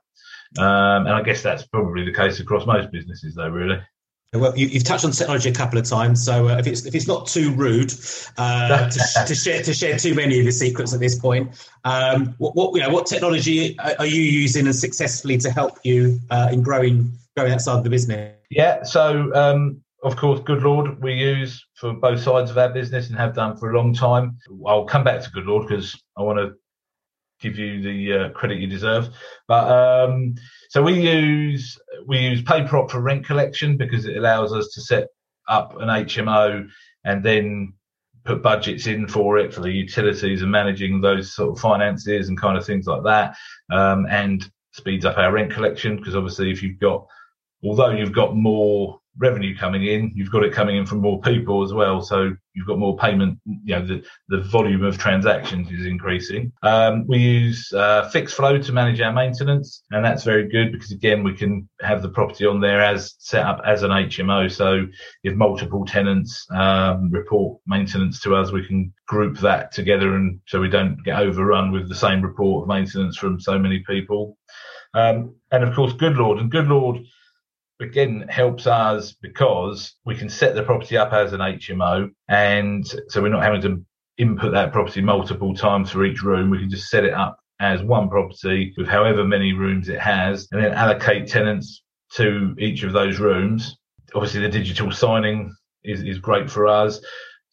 Um, 0.58 1.06
and 1.06 1.10
I 1.10 1.22
guess 1.22 1.42
that's 1.42 1.66
probably 1.66 2.04
the 2.04 2.12
case 2.12 2.40
across 2.40 2.66
most 2.66 2.90
businesses, 2.90 3.34
though, 3.34 3.48
really. 3.48 3.80
Well, 4.34 4.56
you, 4.56 4.68
have 4.68 4.84
touched 4.84 5.06
on 5.06 5.10
technology 5.12 5.48
a 5.48 5.54
couple 5.54 5.78
of 5.78 5.86
times, 5.86 6.22
so 6.22 6.48
uh, 6.48 6.58
if 6.58 6.66
it's 6.66 6.84
if 6.84 6.94
it's 6.94 7.08
not 7.08 7.26
too 7.26 7.50
rude 7.54 7.90
uh, 8.36 8.90
to, 8.90 9.24
to, 9.26 9.34
share 9.34 9.62
to 9.62 9.72
share 9.72 9.98
too 9.98 10.14
many 10.14 10.38
of 10.38 10.44
your 10.44 10.52
secrets 10.52 10.92
at 10.92 11.00
this 11.00 11.18
point, 11.18 11.66
um, 11.84 12.34
what, 12.36 12.54
what, 12.54 12.74
you 12.74 12.82
know, 12.82 12.90
what 12.90 13.06
technology 13.06 13.78
are 13.78 14.04
you 14.04 14.20
using 14.20 14.66
and 14.66 14.76
successfully 14.76 15.38
to 15.38 15.50
help 15.50 15.78
you 15.82 16.20
uh, 16.30 16.50
in 16.52 16.62
growing 16.62 17.10
growing 17.36 17.52
outside 17.52 17.78
of 17.78 17.84
the 17.84 17.90
business? 17.90 18.37
Yeah, 18.50 18.82
so 18.82 19.34
um, 19.34 19.82
of 20.02 20.16
course, 20.16 20.40
Goodlord 20.40 21.00
we 21.02 21.14
use 21.14 21.66
for 21.74 21.92
both 21.92 22.20
sides 22.20 22.50
of 22.50 22.58
our 22.58 22.70
business 22.70 23.08
and 23.08 23.18
have 23.18 23.34
done 23.34 23.56
for 23.56 23.70
a 23.70 23.76
long 23.76 23.92
time. 23.92 24.38
I'll 24.66 24.84
come 24.84 25.04
back 25.04 25.22
to 25.22 25.30
Goodlord 25.30 25.68
because 25.68 26.00
I 26.16 26.22
want 26.22 26.38
to 26.38 26.54
give 27.40 27.58
you 27.58 27.82
the 27.82 28.24
uh, 28.24 28.28
credit 28.30 28.58
you 28.58 28.66
deserve. 28.66 29.10
But 29.46 29.70
um, 29.70 30.34
so 30.70 30.82
we 30.82 31.00
use 31.00 31.78
we 32.06 32.18
use 32.18 32.42
PayProp 32.42 32.90
for 32.90 33.00
rent 33.00 33.26
collection 33.26 33.76
because 33.76 34.06
it 34.06 34.16
allows 34.16 34.52
us 34.52 34.68
to 34.74 34.80
set 34.80 35.08
up 35.48 35.78
an 35.80 35.88
HMO 35.88 36.68
and 37.04 37.24
then 37.24 37.74
put 38.24 38.42
budgets 38.42 38.86
in 38.86 39.08
for 39.08 39.38
it 39.38 39.54
for 39.54 39.60
the 39.60 39.70
utilities 39.70 40.42
and 40.42 40.50
managing 40.50 41.00
those 41.00 41.34
sort 41.34 41.56
of 41.56 41.60
finances 41.60 42.28
and 42.28 42.40
kind 42.40 42.58
of 42.58 42.64
things 42.64 42.86
like 42.86 43.02
that. 43.04 43.36
Um, 43.70 44.06
and 44.10 44.50
speeds 44.72 45.04
up 45.04 45.18
our 45.18 45.32
rent 45.32 45.52
collection 45.52 45.96
because 45.96 46.14
obviously 46.14 46.50
if 46.50 46.62
you've 46.62 46.78
got 46.78 47.06
although 47.64 47.90
you've 47.90 48.12
got 48.12 48.36
more 48.36 49.00
revenue 49.18 49.56
coming 49.56 49.84
in, 49.84 50.12
you've 50.14 50.30
got 50.30 50.44
it 50.44 50.52
coming 50.52 50.76
in 50.76 50.86
from 50.86 51.00
more 51.00 51.20
people 51.20 51.64
as 51.64 51.72
well. 51.72 52.00
So 52.00 52.34
you've 52.54 52.66
got 52.66 52.78
more 52.78 52.96
payment, 52.96 53.38
you 53.44 53.74
know, 53.74 53.84
the, 53.84 54.04
the 54.28 54.42
volume 54.42 54.84
of 54.84 54.96
transactions 54.96 55.70
is 55.70 55.86
increasing. 55.86 56.52
Um, 56.62 57.04
we 57.06 57.18
use 57.18 57.72
uh, 57.72 58.08
flow 58.28 58.58
to 58.58 58.72
manage 58.72 59.00
our 59.00 59.12
maintenance, 59.12 59.82
and 59.90 60.04
that's 60.04 60.24
very 60.24 60.48
good 60.48 60.72
because 60.72 60.92
again, 60.92 61.24
we 61.24 61.34
can 61.34 61.68
have 61.80 62.02
the 62.02 62.08
property 62.08 62.46
on 62.46 62.60
there 62.60 62.80
as 62.80 63.14
set 63.18 63.44
up 63.44 63.60
as 63.66 63.82
an 63.82 63.90
HMO. 63.90 64.50
So 64.50 64.86
if 65.24 65.34
multiple 65.34 65.84
tenants 65.84 66.46
um, 66.54 67.10
report 67.10 67.60
maintenance 67.66 68.20
to 68.20 68.36
us, 68.36 68.52
we 68.52 68.66
can 68.66 68.92
group 69.06 69.38
that 69.38 69.72
together 69.72 70.14
and 70.14 70.40
so 70.46 70.60
we 70.60 70.68
don't 70.68 71.02
get 71.04 71.18
overrun 71.18 71.72
with 71.72 71.88
the 71.88 71.94
same 71.94 72.22
report 72.22 72.62
of 72.62 72.68
maintenance 72.68 73.16
from 73.16 73.40
so 73.40 73.58
many 73.58 73.82
people. 73.88 74.36
Um, 74.94 75.34
and 75.50 75.64
of 75.64 75.74
course, 75.74 75.92
Goodlord. 75.92 76.40
And 76.40 76.50
Goodlord, 76.50 77.04
again, 77.80 78.26
helps 78.28 78.66
us 78.66 79.12
because 79.12 79.94
we 80.04 80.16
can 80.16 80.28
set 80.28 80.54
the 80.54 80.62
property 80.62 80.96
up 80.96 81.12
as 81.12 81.32
an 81.32 81.40
HMO. 81.40 82.10
And 82.28 82.86
so 83.08 83.22
we're 83.22 83.28
not 83.28 83.42
having 83.42 83.62
to 83.62 83.84
input 84.18 84.52
that 84.52 84.72
property 84.72 85.00
multiple 85.00 85.54
times 85.54 85.90
for 85.90 86.04
each 86.04 86.22
room. 86.22 86.50
We 86.50 86.58
can 86.58 86.70
just 86.70 86.90
set 86.90 87.04
it 87.04 87.14
up 87.14 87.38
as 87.60 87.82
one 87.82 88.08
property 88.08 88.72
with 88.76 88.88
however 88.88 89.24
many 89.24 89.52
rooms 89.52 89.88
it 89.88 90.00
has 90.00 90.48
and 90.52 90.62
then 90.62 90.72
allocate 90.72 91.28
tenants 91.28 91.82
to 92.14 92.54
each 92.58 92.82
of 92.82 92.92
those 92.92 93.18
rooms. 93.18 93.76
Obviously, 94.14 94.40
the 94.40 94.48
digital 94.48 94.90
signing 94.90 95.54
is, 95.84 96.02
is 96.02 96.18
great 96.18 96.50
for 96.50 96.66
us, 96.66 97.00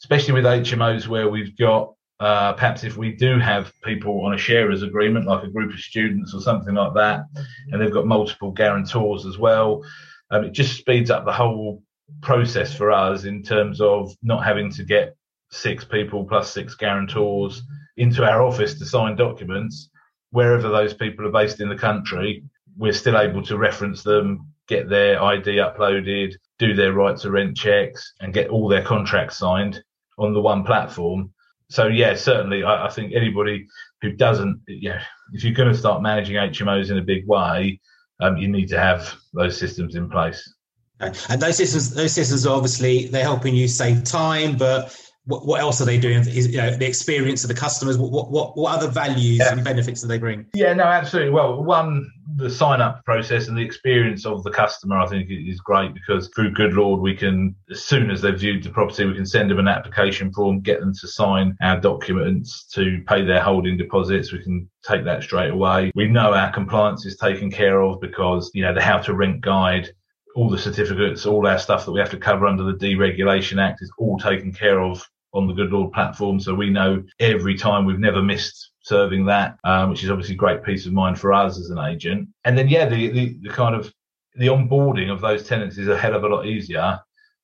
especially 0.01 0.33
with 0.33 0.45
HMOs 0.45 1.07
where 1.07 1.29
we've 1.29 1.57
got 1.57 1.91
uh, 2.19 2.53
perhaps 2.53 2.85
if 2.85 2.95
we 2.95 3.11
do 3.11 3.39
have 3.39 3.73
people 3.83 4.25
on 4.25 4.33
a 4.33 4.38
sharers 4.38 4.83
agreement, 4.83 5.25
like 5.25 5.43
a 5.43 5.49
group 5.49 5.73
of 5.73 5.79
students 5.79 6.33
or 6.33 6.39
something 6.39 6.73
like 6.73 6.93
that, 6.93 7.25
and 7.71 7.81
they've 7.81 7.91
got 7.91 8.07
multiple 8.07 8.51
guarantors 8.51 9.25
as 9.25 9.38
well, 9.38 9.83
um, 10.31 10.43
it 10.45 10.51
just 10.51 10.77
speeds 10.77 11.09
up 11.09 11.25
the 11.25 11.33
whole 11.33 11.83
process 12.21 12.73
for 12.73 12.91
us 12.91 13.25
in 13.25 13.43
terms 13.43 13.81
of 13.81 14.15
not 14.21 14.43
having 14.43 14.71
to 14.71 14.83
get 14.83 15.15
six 15.51 15.85
people 15.85 16.25
plus 16.25 16.51
six 16.51 16.75
guarantors 16.75 17.61
into 17.97 18.23
our 18.23 18.41
office 18.41 18.77
to 18.79 18.85
sign 18.85 19.15
documents. 19.15 19.89
Wherever 20.31 20.69
those 20.69 20.93
people 20.93 21.25
are 21.25 21.31
based 21.31 21.61
in 21.61 21.69
the 21.69 21.77
country, 21.77 22.43
we're 22.77 22.93
still 22.93 23.17
able 23.17 23.41
to 23.43 23.57
reference 23.57 24.03
them, 24.03 24.51
get 24.67 24.89
their 24.89 25.21
ID 25.21 25.57
uploaded, 25.57 26.33
do 26.59 26.73
their 26.73 26.93
right 26.93 27.17
to 27.17 27.31
rent 27.31 27.55
checks, 27.55 28.13
and 28.19 28.33
get 28.33 28.49
all 28.49 28.67
their 28.67 28.83
contracts 28.83 29.38
signed 29.38 29.81
on 30.17 30.33
the 30.33 30.41
one 30.41 30.63
platform 30.63 31.31
so 31.69 31.88
yeah, 31.88 32.15
certainly, 32.15 32.63
I, 32.63 32.85
I, 32.85 32.89
think 32.89 33.13
anybody 33.13 33.67
who 34.01 34.11
doesn't, 34.11 34.61
yeah, 34.67 35.01
if 35.33 35.43
you're 35.43 35.53
going 35.53 35.71
to 35.71 35.77
start 35.77 36.01
managing 36.01 36.35
HMOs 36.35 36.91
in 36.91 36.97
a 36.97 37.03
big 37.03 37.27
way, 37.27 37.79
um, 38.21 38.38
you 38.38 38.47
need 38.47 38.67
to 38.69 38.80
have 38.80 39.13
those 39.34 39.58
systems 39.58 39.95
in 39.95 40.10
place. 40.10 40.54
And 40.99 41.41
those 41.41 41.58
systems, 41.58 41.93
those 41.93 42.13
systems, 42.13 42.45
are 42.45 42.56
obviously, 42.56 43.08
they're 43.08 43.23
helping 43.23 43.54
you 43.54 43.67
save 43.67 44.04
time, 44.06 44.56
but 44.56 44.97
what, 45.25 45.45
what 45.45 45.59
else 45.59 45.81
are 45.81 45.85
they 45.85 45.97
doing? 45.97 46.19
Is 46.19 46.47
you 46.47 46.57
know, 46.57 46.75
the 46.75 46.88
experience 46.88 47.43
of 47.43 47.47
the 47.47 47.55
customers? 47.55 47.97
What 47.97 48.31
what 48.31 48.55
what 48.55 48.75
other 48.75 48.88
values 48.88 49.39
yeah. 49.39 49.53
and 49.53 49.63
benefits 49.63 50.01
do 50.01 50.07
they 50.07 50.19
bring? 50.19 50.45
Yeah, 50.53 50.73
no, 50.73 50.83
absolutely. 50.83 51.31
Well, 51.31 51.63
one 51.63 52.11
the 52.38 52.49
sign 52.49 52.81
up 52.81 53.03
process 53.05 53.47
and 53.47 53.57
the 53.57 53.61
experience 53.61 54.25
of 54.25 54.43
the 54.43 54.51
customer, 54.51 54.97
I 54.99 55.07
think, 55.07 55.29
is 55.29 55.59
great 55.61 55.93
because 55.93 56.27
through 56.29 56.53
Goodlord, 56.53 56.99
we 56.99 57.15
can, 57.15 57.55
as 57.71 57.83
soon 57.83 58.09
as 58.09 58.21
they've 58.21 58.38
viewed 58.38 58.63
the 58.63 58.71
property, 58.71 59.05
we 59.05 59.13
can 59.13 59.25
send 59.25 59.49
them 59.49 59.59
an 59.59 59.67
application 59.67 60.33
form, 60.33 60.59
get 60.59 60.79
them 60.79 60.93
to 60.93 61.07
sign 61.07 61.55
our 61.61 61.79
documents 61.79 62.65
to 62.73 63.01
pay 63.07 63.23
their 63.23 63.41
holding 63.41 63.77
deposits. 63.77 64.33
We 64.33 64.43
can 64.43 64.69
take 64.83 65.05
that 65.05 65.23
straight 65.23 65.51
away. 65.51 65.91
We 65.95 66.07
know 66.07 66.33
our 66.33 66.51
compliance 66.51 67.05
is 67.05 67.15
taken 67.15 67.51
care 67.51 67.81
of 67.81 68.01
because, 68.01 68.51
you 68.53 68.63
know, 68.63 68.73
the 68.73 68.81
how 68.81 68.97
to 68.99 69.13
rent 69.13 69.41
guide 69.41 69.89
all 70.35 70.49
the 70.49 70.57
certificates, 70.57 71.25
all 71.25 71.47
our 71.47 71.57
stuff 71.57 71.85
that 71.85 71.93
we 71.93 71.99
have 71.99 72.09
to 72.09 72.17
cover 72.17 72.45
under 72.45 72.63
the 72.63 72.73
Deregulation 72.73 73.61
Act 73.61 73.81
is 73.81 73.91
all 73.97 74.19
taken 74.19 74.51
care 74.51 74.81
of 74.81 75.07
on 75.36 75.48
the 75.48 75.54
Goodlord 75.54 75.93
platform. 75.93 76.39
So 76.39 76.56
we 76.56 76.69
know 76.69 77.04
every 77.19 77.56
time 77.56 77.86
we've 77.86 78.00
never 78.00 78.24
missed 78.24 78.71
serving 78.82 79.26
that, 79.26 79.58
um, 79.63 79.89
which 79.89 80.04
is 80.04 80.10
obviously 80.10 80.36
great 80.36 80.63
peace 80.63 80.86
of 80.86 80.93
mind 80.93 81.19
for 81.19 81.34
us 81.34 81.60
as 81.60 81.69
an 81.69 81.80
agent. 81.80 82.30
And 82.45 82.58
then, 82.58 82.69
yeah, 82.69 82.88
the, 82.88 83.10
the, 83.10 83.38
the 83.43 83.50
kind 83.50 83.76
of 83.76 83.93
the 84.36 84.48
onboarding 84.48 85.12
of 85.12 85.21
those 85.21 85.48
tenants 85.48 85.78
is 85.78 85.88
a 85.88 85.98
hell 85.98 86.15
of 86.15 86.24
a 86.24 86.28
lot 86.28 86.45
easier 86.45 87.00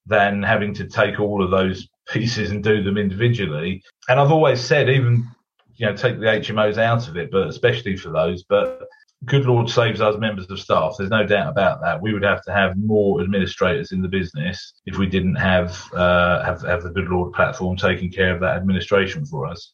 than 0.05 0.41
having 0.41 0.73
to 0.75 0.87
take 0.87 1.19
all 1.19 1.43
of 1.43 1.51
those 1.51 1.87
pieces 2.09 2.51
and 2.51 2.63
do 2.63 2.81
them 2.81 2.97
individually. 2.97 3.83
And 4.07 4.19
I've 4.19 4.31
always 4.31 4.61
said, 4.61 4.89
even 4.89 5.27
you 5.75 5.87
know, 5.87 5.95
take 5.95 6.19
the 6.19 6.25
HMOs 6.25 6.77
out 6.77 7.07
of 7.07 7.17
it, 7.17 7.31
but 7.31 7.47
especially 7.47 7.97
for 7.97 8.11
those, 8.11 8.43
but 8.43 8.87
Goodlord 9.25 9.69
saves 9.69 10.01
us 10.01 10.17
members 10.17 10.49
of 10.49 10.59
staff. 10.59 10.95
There's 10.97 11.11
no 11.11 11.25
doubt 11.25 11.49
about 11.49 11.81
that. 11.81 12.01
We 12.01 12.11
would 12.11 12.23
have 12.23 12.43
to 12.45 12.51
have 12.51 12.75
more 12.75 13.21
administrators 13.21 13.91
in 13.91 14.01
the 14.01 14.07
business 14.07 14.73
if 14.87 14.97
we 14.97 15.05
didn't 15.05 15.35
have 15.35 15.77
uh, 15.93 16.43
have, 16.43 16.61
have 16.63 16.81
the 16.81 16.89
Goodlord 16.89 17.33
platform 17.33 17.77
taking 17.77 18.11
care 18.11 18.33
of 18.33 18.41
that 18.41 18.57
administration 18.57 19.25
for 19.25 19.45
us. 19.45 19.73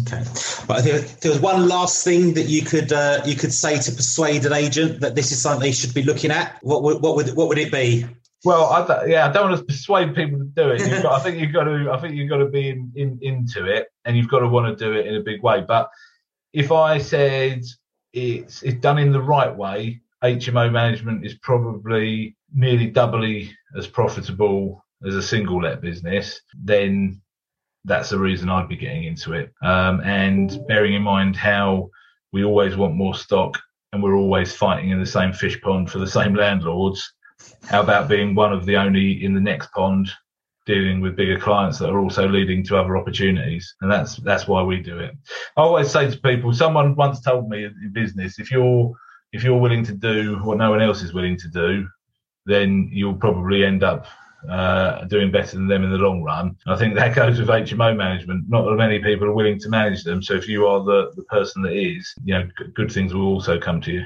Okay, 0.00 0.22
but 0.66 0.84
there 0.84 1.30
was 1.30 1.40
one 1.40 1.66
last 1.66 2.04
thing 2.04 2.34
that 2.34 2.46
you 2.46 2.62
could 2.62 2.92
uh, 2.92 3.22
you 3.24 3.36
could 3.36 3.52
say 3.52 3.78
to 3.78 3.92
persuade 3.92 4.44
an 4.44 4.52
agent 4.52 5.00
that 5.00 5.14
this 5.14 5.30
is 5.32 5.40
something 5.40 5.60
they 5.60 5.72
should 5.72 5.94
be 5.94 6.02
looking 6.02 6.30
at. 6.32 6.58
What 6.62 6.82
would 6.82 7.00
what 7.00 7.16
would 7.16 7.34
what 7.36 7.48
would 7.48 7.58
it 7.58 7.70
be? 7.72 8.04
Well, 8.44 8.66
I, 8.66 9.04
yeah, 9.04 9.28
I 9.28 9.32
don't 9.32 9.50
want 9.50 9.60
to 9.60 9.64
persuade 9.64 10.14
people 10.14 10.38
to 10.38 10.44
do 10.44 10.70
it. 10.70 11.02
Got, 11.02 11.12
I 11.12 11.22
think 11.22 11.38
you've 11.38 11.52
got 11.52 11.64
to. 11.64 11.90
I 11.92 12.00
think 12.00 12.14
you've 12.14 12.28
got 12.28 12.38
to 12.38 12.46
be 12.46 12.70
in, 12.70 12.92
in, 12.96 13.18
into 13.22 13.64
it, 13.64 13.88
and 14.04 14.16
you've 14.16 14.28
got 14.28 14.40
to 14.40 14.48
want 14.48 14.66
to 14.76 14.84
do 14.84 14.98
it 14.98 15.06
in 15.06 15.14
a 15.14 15.20
big 15.20 15.42
way. 15.42 15.62
But 15.66 15.88
if 16.52 16.72
I 16.72 16.98
said 16.98 17.62
it's 18.12 18.62
it's 18.62 18.80
done 18.80 18.98
in 18.98 19.12
the 19.12 19.22
right 19.22 19.54
way, 19.54 20.00
HMO 20.22 20.70
management 20.70 21.24
is 21.24 21.34
probably 21.34 22.36
nearly 22.52 22.86
doubly 22.86 23.50
as 23.76 23.86
profitable 23.86 24.84
as 25.06 25.14
a 25.14 25.22
single 25.22 25.62
let 25.62 25.80
business. 25.80 26.40
Then 26.62 27.20
that's 27.84 28.10
the 28.10 28.18
reason 28.18 28.50
I'd 28.50 28.68
be 28.68 28.76
getting 28.76 29.04
into 29.04 29.32
it. 29.32 29.52
Um, 29.62 30.00
and 30.00 30.60
bearing 30.68 30.94
in 30.94 31.02
mind 31.02 31.36
how 31.36 31.90
we 32.32 32.44
always 32.44 32.76
want 32.76 32.94
more 32.94 33.14
stock 33.14 33.58
and 33.92 34.02
we're 34.02 34.16
always 34.16 34.54
fighting 34.54 34.90
in 34.90 35.00
the 35.00 35.06
same 35.06 35.32
fish 35.32 35.60
pond 35.62 35.90
for 35.90 35.98
the 35.98 36.06
same 36.06 36.34
landlords. 36.34 37.14
How 37.64 37.80
about 37.80 38.08
being 38.08 38.34
one 38.34 38.52
of 38.52 38.66
the 38.66 38.76
only 38.76 39.24
in 39.24 39.34
the 39.34 39.40
next 39.40 39.72
pond 39.72 40.10
dealing 40.70 41.00
with 41.00 41.16
bigger 41.16 41.38
clients 41.38 41.78
that 41.78 41.90
are 41.90 41.98
also 41.98 42.28
leading 42.28 42.62
to 42.64 42.76
other 42.76 42.96
opportunities. 42.96 43.74
And 43.80 43.90
that's 43.90 44.16
that's 44.16 44.46
why 44.46 44.62
we 44.62 44.80
do 44.80 44.98
it. 44.98 45.12
I 45.56 45.62
always 45.62 45.90
say 45.90 46.08
to 46.08 46.16
people, 46.18 46.52
someone 46.52 46.94
once 46.94 47.20
told 47.20 47.48
me 47.48 47.64
in 47.64 47.92
business, 47.92 48.38
if 48.38 48.50
you're 48.50 48.92
if 49.32 49.42
you're 49.42 49.58
willing 49.58 49.84
to 49.84 49.92
do 49.92 50.38
what 50.42 50.58
no 50.58 50.70
one 50.70 50.80
else 50.80 51.02
is 51.02 51.12
willing 51.12 51.36
to 51.38 51.48
do, 51.48 51.88
then 52.46 52.88
you'll 52.92 53.14
probably 53.26 53.64
end 53.64 53.82
up 53.82 54.06
uh, 54.48 55.04
doing 55.04 55.30
better 55.30 55.56
than 55.56 55.66
them 55.66 55.84
in 55.84 55.90
the 55.90 55.98
long 55.98 56.22
run. 56.22 56.56
I 56.66 56.76
think 56.76 56.94
that 56.94 57.14
goes 57.20 57.38
with 57.38 57.48
HMO 57.48 57.96
management. 57.96 58.48
Not 58.48 58.64
that 58.64 58.76
many 58.76 59.00
people 59.00 59.26
are 59.26 59.34
willing 59.34 59.58
to 59.60 59.68
manage 59.68 60.04
them. 60.04 60.22
So 60.22 60.34
if 60.34 60.48
you 60.48 60.66
are 60.66 60.82
the, 60.84 61.12
the 61.16 61.24
person 61.24 61.62
that 61.62 61.72
is, 61.72 62.14
you 62.24 62.34
know, 62.34 62.48
good 62.74 62.92
things 62.92 63.12
will 63.12 63.26
also 63.26 63.58
come 63.58 63.80
to 63.82 63.92
you. 63.92 64.04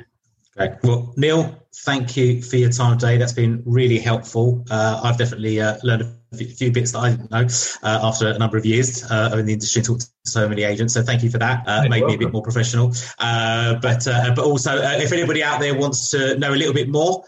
Great. 0.57 0.73
Well, 0.85 1.13
Neil, 1.17 1.67
thank 1.79 2.17
you 2.17 2.41
for 2.41 2.57
your 2.57 2.71
time 2.71 2.97
today. 2.97 3.17
That's 3.17 3.33
been 3.33 3.61
really 3.67 3.99
helpful. 3.99 4.65
Uh, 4.71 5.01
I've 5.03 5.19
definitely 5.19 5.61
uh, 5.61 5.79
learned 5.83 6.03
a 6.03 6.15
few 6.35 6.73
bits 6.73 6.93
that 6.93 6.99
I 6.99 7.11
didn't 7.11 7.31
know 7.31 7.47
uh, 7.83 8.01
after 8.03 8.29
a 8.29 8.39
number 8.39 8.57
of 8.57 8.67
years 8.67 9.05
uh, 9.11 9.37
in 9.39 9.47
the 9.47 9.53
industry, 9.53 9.81
and 9.81 9.87
talked 9.87 10.03
to 10.03 10.09
so 10.25 10.49
many 10.49 10.63
agents. 10.63 10.95
So 10.95 11.03
thank 11.03 11.23
you 11.23 11.31
for 11.31 11.39
that. 11.39 11.65
Uh, 11.67 11.83
made 11.83 12.01
welcome. 12.01 12.09
me 12.09 12.15
a 12.15 12.19
bit 12.19 12.33
more 12.33 12.43
professional. 12.43 12.93
Uh, 13.19 13.75
but 13.81 14.05
but 14.05 14.39
also, 14.39 14.77
if 14.77 15.13
anybody 15.13 15.43
out 15.43 15.61
there 15.61 15.75
wants 15.75 16.11
to 16.11 16.39
know 16.39 16.53
a 16.53 16.57
little 16.57 16.75
bit 16.75 16.89
more, 16.89 17.25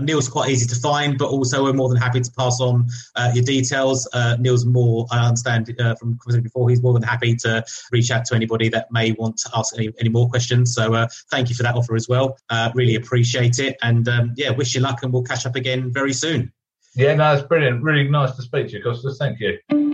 Neil's 0.00 0.28
quite 0.28 0.50
easy 0.50 0.66
to 0.66 0.76
find. 0.76 1.18
But 1.18 1.28
also, 1.28 1.64
we're 1.64 1.72
more 1.72 1.88
than 1.88 1.98
happy 1.98 2.20
to 2.20 2.30
pass 2.32 2.60
on 2.60 2.86
your 3.34 3.44
details. 3.44 4.08
Neil's 4.38 4.64
more, 4.64 5.06
I 5.10 5.26
understand 5.26 5.66
from 5.98 6.18
conversation 6.18 6.42
before, 6.42 6.68
he's 6.68 6.82
more 6.82 6.92
than 6.92 7.02
happy 7.02 7.34
to 7.36 7.64
reach 7.92 8.10
out 8.10 8.24
to 8.26 8.34
anybody 8.34 8.68
that 8.70 8.90
may 8.92 9.12
want 9.12 9.38
to 9.38 9.50
ask 9.54 9.76
any, 9.76 9.92
any 9.98 10.08
more 10.08 10.28
questions. 10.28 10.74
So 10.74 11.06
thank 11.30 11.48
you 11.48 11.54
for 11.54 11.62
that 11.62 11.74
offer 11.74 11.94
as 11.94 12.08
well. 12.08 12.36
really 12.74 12.96
appreciate 12.96 13.58
it. 13.58 13.76
And 13.82 14.08
um, 14.08 14.34
yeah, 14.36 14.50
wish 14.50 14.74
you 14.74 14.80
luck, 14.80 15.02
and 15.02 15.12
we'll 15.12 15.22
catch 15.22 15.46
up 15.46 15.56
again 15.56 15.92
very 15.92 16.12
soon. 16.12 16.52
Yeah, 16.96 17.14
no, 17.14 17.34
it's 17.34 17.46
brilliant. 17.46 17.82
Really 17.82 18.08
nice 18.08 18.32
to 18.36 18.42
speak 18.42 18.68
to 18.68 18.78
you, 18.78 18.82
Costas. 18.82 19.18
Thank 19.18 19.38
you. 19.40 19.85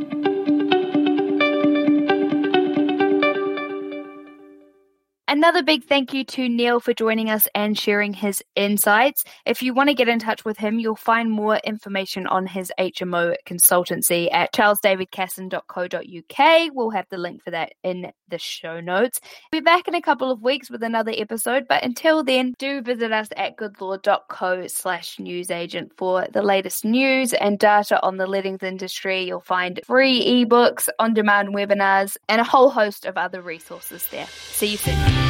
Another 5.33 5.63
big 5.63 5.85
thank 5.85 6.13
you 6.13 6.25
to 6.25 6.47
Neil 6.47 6.79
for 6.79 6.93
joining 6.93 7.31
us 7.31 7.49
and 7.55 7.79
sharing 7.79 8.13
his 8.13 8.45
insights. 8.55 9.25
If 9.47 9.63
you 9.63 9.73
want 9.73 9.89
to 9.89 9.95
get 9.95 10.07
in 10.07 10.19
touch 10.19 10.45
with 10.45 10.59
him, 10.59 10.79
you'll 10.79 10.95
find 10.95 11.31
more 11.31 11.57
information 11.65 12.27
on 12.27 12.47
his 12.47 12.71
HMO 12.79 13.35
consultancy 13.47 14.29
at 14.31 14.53
charlesdavidkasson.co.uk. 14.53 16.71
We'll 16.75 16.91
have 16.91 17.07
the 17.09 17.17
link 17.17 17.43
for 17.43 17.51
that 17.51 17.73
in 17.83 18.13
the 18.29 18.39
show 18.39 18.81
notes. 18.81 19.21
We'll 19.51 19.63
be 19.63 19.65
back 19.65 19.89
in 19.89 19.95
a 19.95 20.03
couple 20.03 20.31
of 20.31 20.43
weeks 20.43 20.71
with 20.71 20.83
another 20.83 21.15
episode, 21.17 21.65
but 21.67 21.83
until 21.83 22.23
then, 22.23 22.53
do 22.59 22.83
visit 22.83 23.11
us 23.11 23.29
at 23.35 23.57
goodlord.co 23.57 24.67
slash 24.67 25.19
newsagent 25.19 25.93
for 25.97 26.27
the 26.31 26.43
latest 26.43 26.85
news 26.85 27.33
and 27.33 27.59
data 27.59 27.99
on 28.03 28.19
the 28.19 28.27
lettings 28.27 28.63
industry. 28.63 29.23
You'll 29.23 29.41
find 29.41 29.81
free 29.87 30.45
ebooks, 30.45 30.91
on-demand 30.99 31.55
webinars, 31.55 32.19
and 32.29 32.39
a 32.39 32.45
whole 32.45 32.69
host 32.69 33.07
of 33.07 33.17
other 33.17 33.41
resources 33.41 34.07
there. 34.11 34.27
See 34.27 34.73
you 34.73 34.77
soon. 34.77 35.22